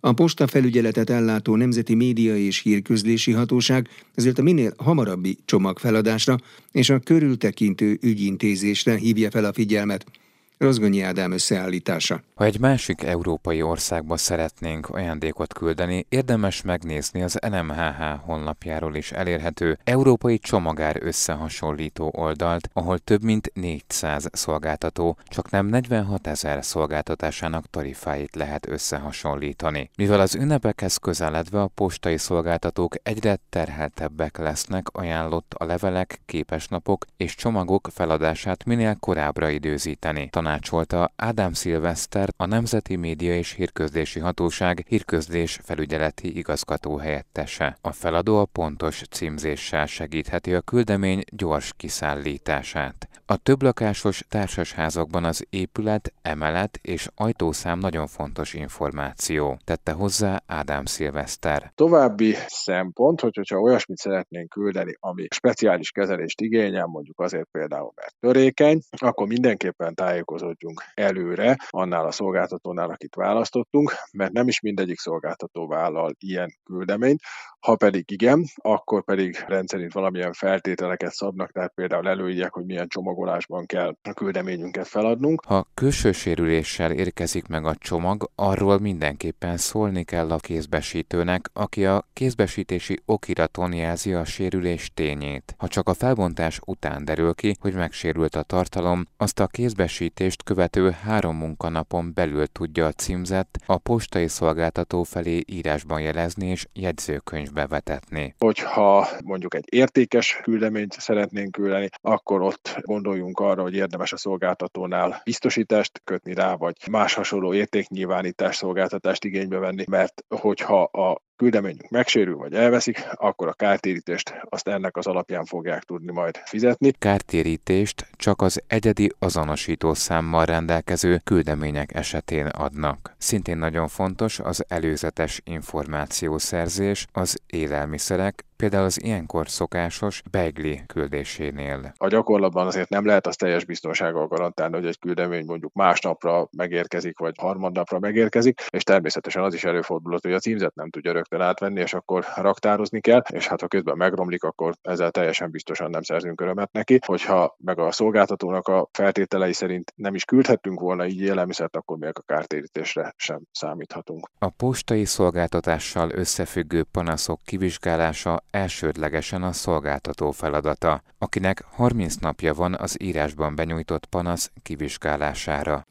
A 0.00 0.12
posta 0.12 0.46
felügyeletet 0.46 1.10
ellátó 1.10 1.56
Nemzeti 1.56 1.94
Média 1.94 2.36
és 2.36 2.58
Hírközlési 2.58 3.32
Hatóság 3.32 3.88
ezért 4.14 4.38
a 4.38 4.42
minél 4.42 4.72
hamarabbi 4.76 5.38
csomagfeladásra 5.44 6.38
és 6.72 6.90
a 6.90 6.98
körültekintő 6.98 7.98
ügyintézésre 8.02 8.96
hívja 8.96 9.30
fel 9.30 9.44
a 9.44 9.52
figyelmet– 9.52 10.06
Rozgonyi 10.60 11.00
Ádám 11.00 11.32
összeállítása. 11.32 12.20
Ha 12.34 12.44
egy 12.44 12.60
másik 12.60 13.02
európai 13.02 13.62
országba 13.62 14.16
szeretnénk 14.16 14.88
ajándékot 14.88 15.52
küldeni, 15.52 16.06
érdemes 16.08 16.62
megnézni 16.62 17.22
az 17.22 17.38
NMHH 17.50 18.02
honlapjáról 18.24 18.94
is 18.94 19.12
elérhető 19.12 19.78
Európai 19.84 20.38
Csomagár 20.38 20.96
összehasonlító 21.02 22.12
oldalt, 22.16 22.70
ahol 22.72 22.98
több 22.98 23.22
mint 23.22 23.50
400 23.54 24.28
szolgáltató 24.32 25.16
csak 25.24 25.50
nem 25.50 25.66
46 25.66 26.26
ezer 26.26 26.64
szolgáltatásának 26.64 27.70
tarifáit 27.70 28.36
lehet 28.36 28.68
összehasonlítani. 28.68 29.90
Mivel 29.96 30.20
az 30.20 30.34
ünnepekhez 30.34 30.96
közeledve 30.96 31.60
a 31.60 31.70
postai 31.74 32.16
szolgáltatók 32.16 32.94
egyre 33.02 33.38
terheltebbek 33.50 34.38
lesznek, 34.38 34.88
ajánlott 34.92 35.54
a 35.58 35.64
levelek, 35.64 36.20
képesnapok 36.26 37.04
és 37.16 37.34
csomagok 37.34 37.88
feladását 37.92 38.64
minél 38.64 38.96
korábbra 39.00 39.48
időzíteni. 39.48 40.28
Taná 40.30 40.49
tanácsolta 40.50 41.12
Ádám 41.16 41.52
Szilveszter, 41.52 42.28
a 42.36 42.46
Nemzeti 42.46 42.96
Média 42.96 43.36
és 43.36 43.52
Hírközlési 43.52 44.20
Hatóság 44.20 44.84
hírközlés 44.88 45.58
felügyeleti 45.62 46.36
igazgató 46.36 46.96
helyettese. 46.96 47.76
A 47.80 47.92
feladó 47.92 48.38
a 48.38 48.44
pontos 48.44 49.02
címzéssel 49.10 49.86
segítheti 49.86 50.54
a 50.54 50.60
küldemény 50.60 51.22
gyors 51.32 51.72
kiszállítását. 51.76 53.09
A 53.30 53.36
többlakásos 53.36 54.24
társasházakban 54.28 55.24
az 55.24 55.46
épület, 55.50 56.12
emelet 56.22 56.78
és 56.82 57.08
ajtószám 57.14 57.78
nagyon 57.78 58.06
fontos 58.06 58.54
információ, 58.54 59.58
tette 59.64 59.92
hozzá 59.92 60.42
Ádám 60.46 60.84
Szilveszter. 60.84 61.72
További 61.74 62.34
szempont, 62.46 63.20
hogy, 63.20 63.36
hogyha 63.36 63.60
olyasmit 63.60 63.96
szeretnénk 63.96 64.48
küldeni, 64.48 64.96
ami 65.00 65.26
speciális 65.34 65.90
kezelést 65.90 66.40
igényel, 66.40 66.86
mondjuk 66.86 67.20
azért 67.20 67.48
például, 67.50 67.92
mert 67.94 68.14
törékeny, 68.20 68.80
akkor 68.96 69.26
mindenképpen 69.26 69.94
tájékozódjunk 69.94 70.82
előre 70.94 71.56
annál 71.68 72.06
a 72.06 72.10
szolgáltatónál, 72.10 72.90
akit 72.90 73.14
választottunk, 73.14 73.92
mert 74.12 74.32
nem 74.32 74.48
is 74.48 74.60
mindegyik 74.60 74.98
szolgáltató 74.98 75.66
vállal 75.66 76.14
ilyen 76.18 76.54
küldeményt, 76.64 77.20
ha 77.60 77.76
pedig 77.76 78.10
igen, 78.10 78.44
akkor 78.56 79.04
pedig 79.04 79.44
rendszerint 79.46 79.92
valamilyen 79.92 80.32
feltételeket 80.32 81.12
szabnak, 81.12 81.52
tehát 81.52 81.72
például 81.74 82.08
előírják, 82.08 82.52
hogy 82.52 82.64
milyen 82.64 82.88
csomagolásban 82.88 83.66
kell 83.66 83.96
a 84.02 84.12
küldeményünket 84.12 84.88
feladnunk. 84.88 85.44
Ha 85.46 85.66
külső 85.74 86.12
sérüléssel 86.12 86.90
érkezik 86.90 87.46
meg 87.46 87.64
a 87.64 87.74
csomag, 87.74 88.30
arról 88.34 88.78
mindenképpen 88.78 89.56
szólni 89.56 90.04
kell 90.04 90.30
a 90.30 90.36
kézbesítőnek, 90.36 91.50
aki 91.52 91.86
a 91.86 92.06
kézbesítési 92.12 93.00
okiraton 93.04 93.72
jelzi 93.72 94.12
a 94.12 94.24
sérülés 94.24 94.90
tényét. 94.94 95.54
Ha 95.58 95.68
csak 95.68 95.88
a 95.88 95.94
felbontás 95.94 96.60
után 96.66 97.04
derül 97.04 97.34
ki, 97.34 97.56
hogy 97.60 97.74
megsérült 97.74 98.34
a 98.34 98.42
tartalom, 98.42 99.06
azt 99.16 99.40
a 99.40 99.46
kézbesítést 99.46 100.42
követő 100.42 100.90
három 100.90 101.36
munkanapon 101.36 102.10
belül 102.14 102.46
tudja 102.46 102.86
a 102.86 102.92
címzett 102.92 103.58
a 103.66 103.78
postai 103.78 104.28
szolgáltató 104.28 105.02
felé 105.02 105.42
írásban 105.46 106.00
jelezni 106.00 106.46
és 106.46 106.66
jegyzőkönyv 106.72 107.49
is 107.50 107.56
bevetetni. 107.56 108.34
Hogyha 108.38 109.08
mondjuk 109.24 109.54
egy 109.54 109.64
értékes 109.68 110.40
küldeményt 110.42 110.92
szeretnénk 110.92 111.52
küldeni, 111.52 111.88
akkor 112.00 112.42
ott 112.42 112.76
gondoljunk 112.80 113.38
arra, 113.38 113.62
hogy 113.62 113.74
érdemes 113.74 114.12
a 114.12 114.16
szolgáltatónál 114.16 115.20
biztosítást 115.24 116.00
kötni 116.04 116.34
rá, 116.34 116.54
vagy 116.54 116.76
más 116.90 117.14
hasonló 117.14 117.54
értéknyilvánítás 117.54 118.56
szolgáltatást 118.56 119.24
igénybe 119.24 119.58
venni, 119.58 119.84
mert 119.88 120.24
hogyha 120.28 120.82
a 120.82 121.22
küldeményünk 121.40 121.90
megsérül 121.90 122.36
vagy 122.36 122.54
elveszik, 122.54 123.02
akkor 123.14 123.48
a 123.48 123.52
kártérítést 123.52 124.34
azt 124.48 124.68
ennek 124.68 124.96
az 124.96 125.06
alapján 125.06 125.44
fogják 125.44 125.82
tudni 125.82 126.12
majd 126.12 126.36
fizetni. 126.44 126.92
Kártérítést 126.98 128.06
csak 128.16 128.42
az 128.42 128.62
egyedi 128.66 129.12
azonosító 129.18 129.94
számmal 129.94 130.44
rendelkező 130.44 131.20
küldemények 131.24 131.94
esetén 131.94 132.46
adnak. 132.46 133.14
Szintén 133.18 133.56
nagyon 133.56 133.88
fontos 133.88 134.38
az 134.38 134.64
előzetes 134.68 135.40
információszerzés 135.44 137.06
az 137.12 137.38
élelmiszerek, 137.46 138.44
például 138.60 138.84
az 138.84 139.02
ilyenkor 139.02 139.48
szokásos 139.48 140.22
beigli 140.30 140.82
küldésénél. 140.86 141.92
A 141.96 142.08
gyakorlatban 142.08 142.66
azért 142.66 142.88
nem 142.88 143.06
lehet 143.06 143.26
azt 143.26 143.38
teljes 143.38 143.64
biztonsággal 143.64 144.26
garantálni, 144.26 144.74
hogy 144.74 144.86
egy 144.86 144.98
küldemény 144.98 145.44
mondjuk 145.44 145.72
másnapra 145.72 146.48
megérkezik, 146.56 147.18
vagy 147.18 147.34
harmadnapra 147.38 147.98
megérkezik, 147.98 148.60
és 148.70 148.82
természetesen 148.82 149.42
az 149.42 149.54
is 149.54 149.64
előfordulhat, 149.64 150.22
hogy 150.22 150.32
a 150.32 150.38
címzet 150.38 150.74
nem 150.74 150.90
tudja 150.90 151.12
rögtön 151.12 151.40
átvenni, 151.40 151.80
és 151.80 151.94
akkor 151.94 152.24
raktározni 152.36 153.00
kell, 153.00 153.22
és 153.32 153.46
hát 153.46 153.60
ha 153.60 153.66
közben 153.66 153.96
megromlik, 153.96 154.42
akkor 154.42 154.74
ezzel 154.82 155.10
teljesen 155.10 155.50
biztosan 155.50 155.90
nem 155.90 156.02
szerzünk 156.02 156.40
örömet 156.40 156.72
neki. 156.72 156.98
Hogyha 157.06 157.56
meg 157.58 157.78
a 157.78 157.92
szolgáltatónak 157.92 158.68
a 158.68 158.88
feltételei 158.92 159.52
szerint 159.52 159.92
nem 159.96 160.14
is 160.14 160.24
küldhettünk 160.24 160.80
volna 160.80 161.06
így 161.06 161.20
élelmiszert, 161.20 161.76
akkor 161.76 161.96
még 161.98 162.12
a 162.14 162.22
kártérítésre 162.26 163.14
sem 163.16 163.40
számíthatunk. 163.52 164.28
A 164.38 164.48
postai 164.48 165.04
szolgáltatással 165.04 166.10
összefüggő 166.10 166.82
panaszok 166.82 167.40
kivizsgálása 167.44 168.42
elsődlegesen 168.50 169.42
a 169.42 169.52
szolgáltató 169.52 170.30
feladata, 170.30 171.02
akinek 171.18 171.64
30 171.70 172.14
napja 172.14 172.54
van 172.54 172.74
az 172.74 172.96
írásban 173.02 173.54
benyújtott 173.54 174.06
panasz 174.06 174.50
kivizsgálására. 174.62 175.86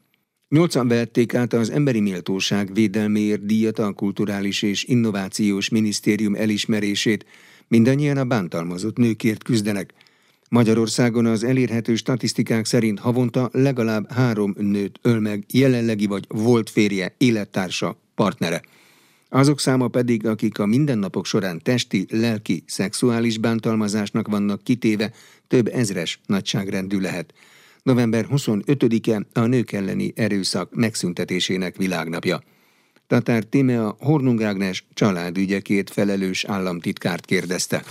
Nyolcan 0.48 0.88
vehették 0.88 1.34
át 1.34 1.52
az 1.52 1.70
Emberi 1.70 2.00
Méltóság 2.00 2.74
védelméért 2.74 3.46
díjat 3.46 3.78
a 3.78 3.92
Kulturális 3.92 4.62
és 4.62 4.84
Innovációs 4.84 5.68
Minisztérium 5.68 6.34
elismerését. 6.34 7.26
Mindannyian 7.68 8.16
a 8.16 8.24
bántalmazott 8.24 8.96
nőkért 8.96 9.42
küzdenek. 9.42 9.92
Magyarországon 10.48 11.26
az 11.26 11.44
elérhető 11.44 11.94
statisztikák 11.94 12.64
szerint 12.64 12.98
havonta 12.98 13.48
legalább 13.52 14.12
három 14.12 14.54
nőt 14.56 14.98
öl 15.02 15.20
meg 15.20 15.44
jelenlegi 15.52 16.06
vagy 16.06 16.24
volt 16.28 16.70
férje, 16.70 17.14
élettársa, 17.18 18.00
partnere. 18.14 18.62
Azok 19.32 19.60
száma 19.60 19.88
pedig, 19.88 20.26
akik 20.26 20.58
a 20.58 20.66
mindennapok 20.66 21.26
során 21.26 21.62
testi, 21.62 22.06
lelki, 22.10 22.64
szexuális 22.66 23.38
bántalmazásnak 23.38 24.28
vannak 24.28 24.62
kitéve, 24.62 25.12
több 25.48 25.66
ezres 25.66 26.20
nagyságrendű 26.26 26.98
lehet. 26.98 27.34
November 27.82 28.26
25-e 28.30 29.40
a 29.40 29.46
nők 29.46 29.72
elleni 29.72 30.12
erőszak 30.16 30.74
megszüntetésének 30.74 31.76
világnapja. 31.76 32.42
Tatár 33.06 33.44
Tímea 33.44 33.96
Hornung 33.98 34.42
Ágnes 34.42 34.84
családügyekért 34.94 35.90
felelős 35.90 36.44
államtitkárt 36.44 37.24
kérdezte 37.24 37.84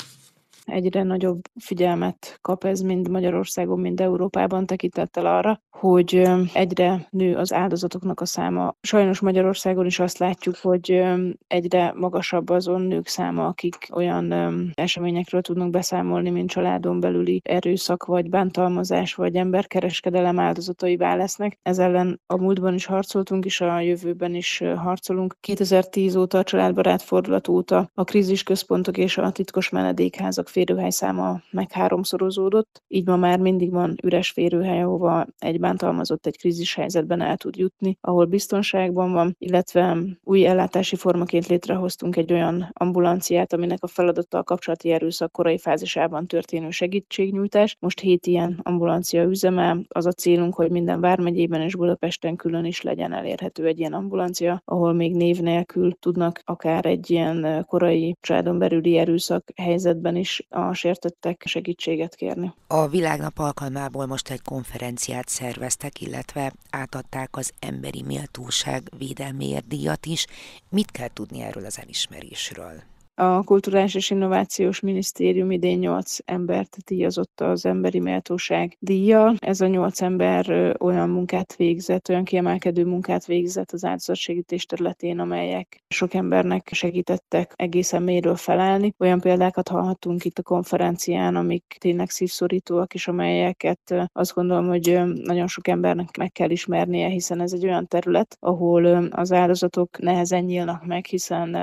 egyre 0.69 1.03
nagyobb 1.03 1.41
figyelmet 1.59 2.37
kap 2.41 2.63
ez 2.63 2.81
mind 2.81 3.09
Magyarországon, 3.09 3.79
mind 3.79 4.01
Európában 4.01 4.65
tekintettel 4.65 5.25
arra, 5.25 5.61
hogy 5.69 6.27
egyre 6.53 7.07
nő 7.09 7.35
az 7.35 7.53
áldozatoknak 7.53 8.21
a 8.21 8.25
száma. 8.25 8.75
Sajnos 8.81 9.19
Magyarországon 9.19 9.85
is 9.85 9.99
azt 9.99 10.17
látjuk, 10.17 10.55
hogy 10.55 11.03
egyre 11.47 11.93
magasabb 11.95 12.49
azon 12.49 12.81
nők 12.81 13.07
száma, 13.07 13.45
akik 13.45 13.75
olyan 13.93 14.33
eseményekről 14.73 15.41
tudnak 15.41 15.69
beszámolni, 15.69 16.29
mint 16.29 16.49
családon 16.49 16.99
belüli 16.99 17.41
erőszak, 17.43 18.05
vagy 18.05 18.29
bántalmazás, 18.29 19.15
vagy 19.15 19.35
emberkereskedelem 19.35 20.39
áldozataivá 20.39 21.15
lesznek. 21.15 21.57
Ez 21.61 21.79
ellen 21.79 22.21
a 22.27 22.37
múltban 22.37 22.73
is 22.73 22.85
harcoltunk, 22.85 23.45
és 23.45 23.61
a 23.61 23.79
jövőben 23.79 24.35
is 24.35 24.63
harcolunk. 24.75 25.35
2010 25.39 26.15
óta 26.15 26.37
a 26.37 26.43
családbarát 26.43 27.01
fordulat 27.01 27.47
óta 27.47 27.89
a 27.93 28.03
krízisközpontok 28.03 28.97
és 28.97 29.17
a 29.17 29.31
titkos 29.31 29.69
menedékházak 29.69 30.47
férőhely 30.59 30.89
száma 30.89 31.41
meg 31.51 31.71
háromszorozódott, 31.71 32.81
így 32.87 33.07
ma 33.07 33.15
már 33.15 33.39
mindig 33.39 33.71
van 33.71 33.95
üres 34.03 34.29
férőhely, 34.31 34.81
ahova 34.81 35.25
egy 35.37 35.59
bántalmazott 35.59 36.25
egy 36.25 36.37
krízis 36.37 36.75
helyzetben 36.75 37.21
el 37.21 37.37
tud 37.37 37.55
jutni, 37.55 37.97
ahol 38.01 38.25
biztonságban 38.25 39.11
van, 39.11 39.35
illetve 39.37 39.97
új 40.23 40.45
ellátási 40.45 40.95
formaként 40.95 41.47
létrehoztunk 41.47 42.15
egy 42.15 42.33
olyan 42.33 42.69
ambulanciát, 42.73 43.53
aminek 43.53 43.83
a 43.83 43.87
feladata 43.87 44.37
a 44.37 44.43
kapcsolati 44.43 44.91
erőszak 44.91 45.31
korai 45.31 45.57
fázisában 45.57 46.27
történő 46.27 46.69
segítségnyújtás. 46.69 47.75
Most 47.79 47.99
hét 47.99 48.27
ilyen 48.27 48.59
ambulancia 48.63 49.23
üzemel. 49.23 49.85
Az 49.87 50.05
a 50.05 50.11
célunk, 50.11 50.55
hogy 50.55 50.71
minden 50.71 50.99
vármegyében 50.99 51.61
és 51.61 51.75
Budapesten 51.75 52.35
külön 52.35 52.65
is 52.65 52.81
legyen 52.81 53.13
elérhető 53.13 53.65
egy 53.65 53.79
ilyen 53.79 53.93
ambulancia, 53.93 54.61
ahol 54.65 54.93
még 54.93 55.15
név 55.15 55.39
nélkül 55.39 55.93
tudnak 55.99 56.41
akár 56.43 56.85
egy 56.85 57.11
ilyen 57.11 57.65
korai 57.67 58.15
családon 58.21 58.57
belüli 58.57 58.97
erőszak 58.97 59.43
helyzetben 59.55 60.15
is 60.15 60.38
a 60.49 60.73
sértettek 60.73 61.43
segítséget 61.45 62.15
kérni. 62.15 62.53
A 62.67 62.87
Világnap 62.87 63.39
alkalmából 63.39 64.05
most 64.05 64.29
egy 64.29 64.41
konferenciát 64.41 65.27
szerveztek, 65.27 66.01
illetve 66.01 66.53
átadták 66.69 67.35
az 67.37 67.51
emberi 67.59 68.01
méltóság 68.01 68.89
védelméért 68.97 69.67
díjat 69.67 70.05
is. 70.05 70.25
Mit 70.69 70.91
kell 70.91 71.09
tudni 71.13 71.41
erről 71.41 71.65
az 71.65 71.79
elismerésről? 71.79 72.83
A 73.21 73.43
Kulturális 73.43 73.95
és 73.95 74.09
Innovációs 74.09 74.79
Minisztérium 74.79 75.51
idén 75.51 75.79
8 75.79 76.17
embert 76.25 76.77
díjazott 76.85 77.41
az 77.41 77.65
emberi 77.65 77.99
méltóság 77.99 78.77
díjjal. 78.79 79.35
Ez 79.39 79.61
a 79.61 79.67
8 79.67 80.01
ember 80.01 80.75
olyan 80.79 81.09
munkát 81.09 81.55
végzett, 81.55 82.09
olyan 82.09 82.23
kiemelkedő 82.23 82.85
munkát 82.85 83.25
végzett 83.25 83.71
az 83.71 83.85
áldozatsegítés 83.85 84.65
területén, 84.65 85.19
amelyek 85.19 85.83
sok 85.87 86.13
embernek 86.13 86.69
segítettek 86.71 87.53
egészen 87.55 88.03
mélyről 88.03 88.35
felállni. 88.35 88.93
Olyan 88.99 89.19
példákat 89.19 89.67
hallhattunk 89.67 90.25
itt 90.25 90.37
a 90.37 90.43
konferencián, 90.43 91.35
amik 91.35 91.75
tényleg 91.79 92.09
szívszorítóak, 92.09 92.93
és 92.93 93.07
amelyeket 93.07 94.09
azt 94.13 94.33
gondolom, 94.33 94.67
hogy 94.67 94.99
nagyon 95.23 95.47
sok 95.47 95.67
embernek 95.67 96.17
meg 96.17 96.31
kell 96.31 96.49
ismernie, 96.49 97.07
hiszen 97.07 97.41
ez 97.41 97.53
egy 97.53 97.65
olyan 97.65 97.87
terület, 97.87 98.37
ahol 98.39 99.09
az 99.11 99.31
áldozatok 99.31 99.99
nehezen 99.99 100.43
nyílnak 100.43 100.85
meg, 100.85 101.05
hiszen 101.05 101.55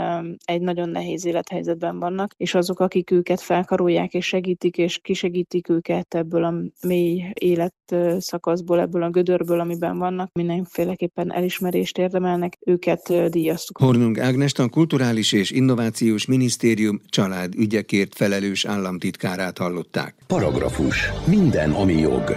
egy 0.45 0.61
nagyon 0.61 0.88
nehéz 0.88 1.25
élet 1.25 1.45
élethelyzetben 1.51 1.99
vannak, 1.99 2.33
és 2.37 2.55
azok, 2.55 2.81
akik 2.81 3.11
őket 3.11 3.41
felkarolják 3.41 4.15
és 4.15 4.27
segítik, 4.27 4.79
és 4.79 4.99
kisegítik 5.03 5.69
őket 5.69 6.15
ebből 6.15 6.45
a 6.45 6.55
mély 6.87 7.33
életszakaszból, 7.33 8.81
ebből 8.81 9.03
a 9.03 9.11
gödörből, 9.11 9.61
amiben 9.61 9.99
vannak, 9.99 10.31
mindenféleképpen 10.33 11.33
elismerést 11.33 11.99
érdemelnek, 11.99 12.59
őket 12.67 13.31
díjaztuk. 13.31 13.79
Hornung 13.79 14.19
Ágnest 14.19 14.59
a 14.59 14.69
Kulturális 14.69 15.33
és 15.33 15.51
Innovációs 15.51 16.27
Minisztérium 16.27 17.01
család 17.09 17.55
ügyekért 17.55 18.15
felelős 18.15 18.65
államtitkárát 18.65 19.59
hallották. 19.59 20.15
Paragrafus. 20.27 21.11
Minden, 21.27 21.71
ami 21.71 21.93
jog. 21.93 22.37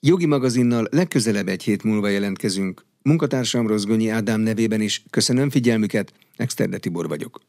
Jogi 0.00 0.26
magazinnal 0.26 0.86
legközelebb 0.90 1.48
egy 1.48 1.62
hét 1.62 1.82
múlva 1.82 2.08
jelentkezünk. 2.08 2.84
Munkatársam 3.02 3.66
Rozgonyi 3.66 4.08
Ádám 4.08 4.40
nevében 4.40 4.80
is 4.80 5.02
köszönöm 5.10 5.50
figyelmüket, 5.50 6.12
Exterde 6.36 6.78
Tibor 6.78 7.08
vagyok. 7.08 7.40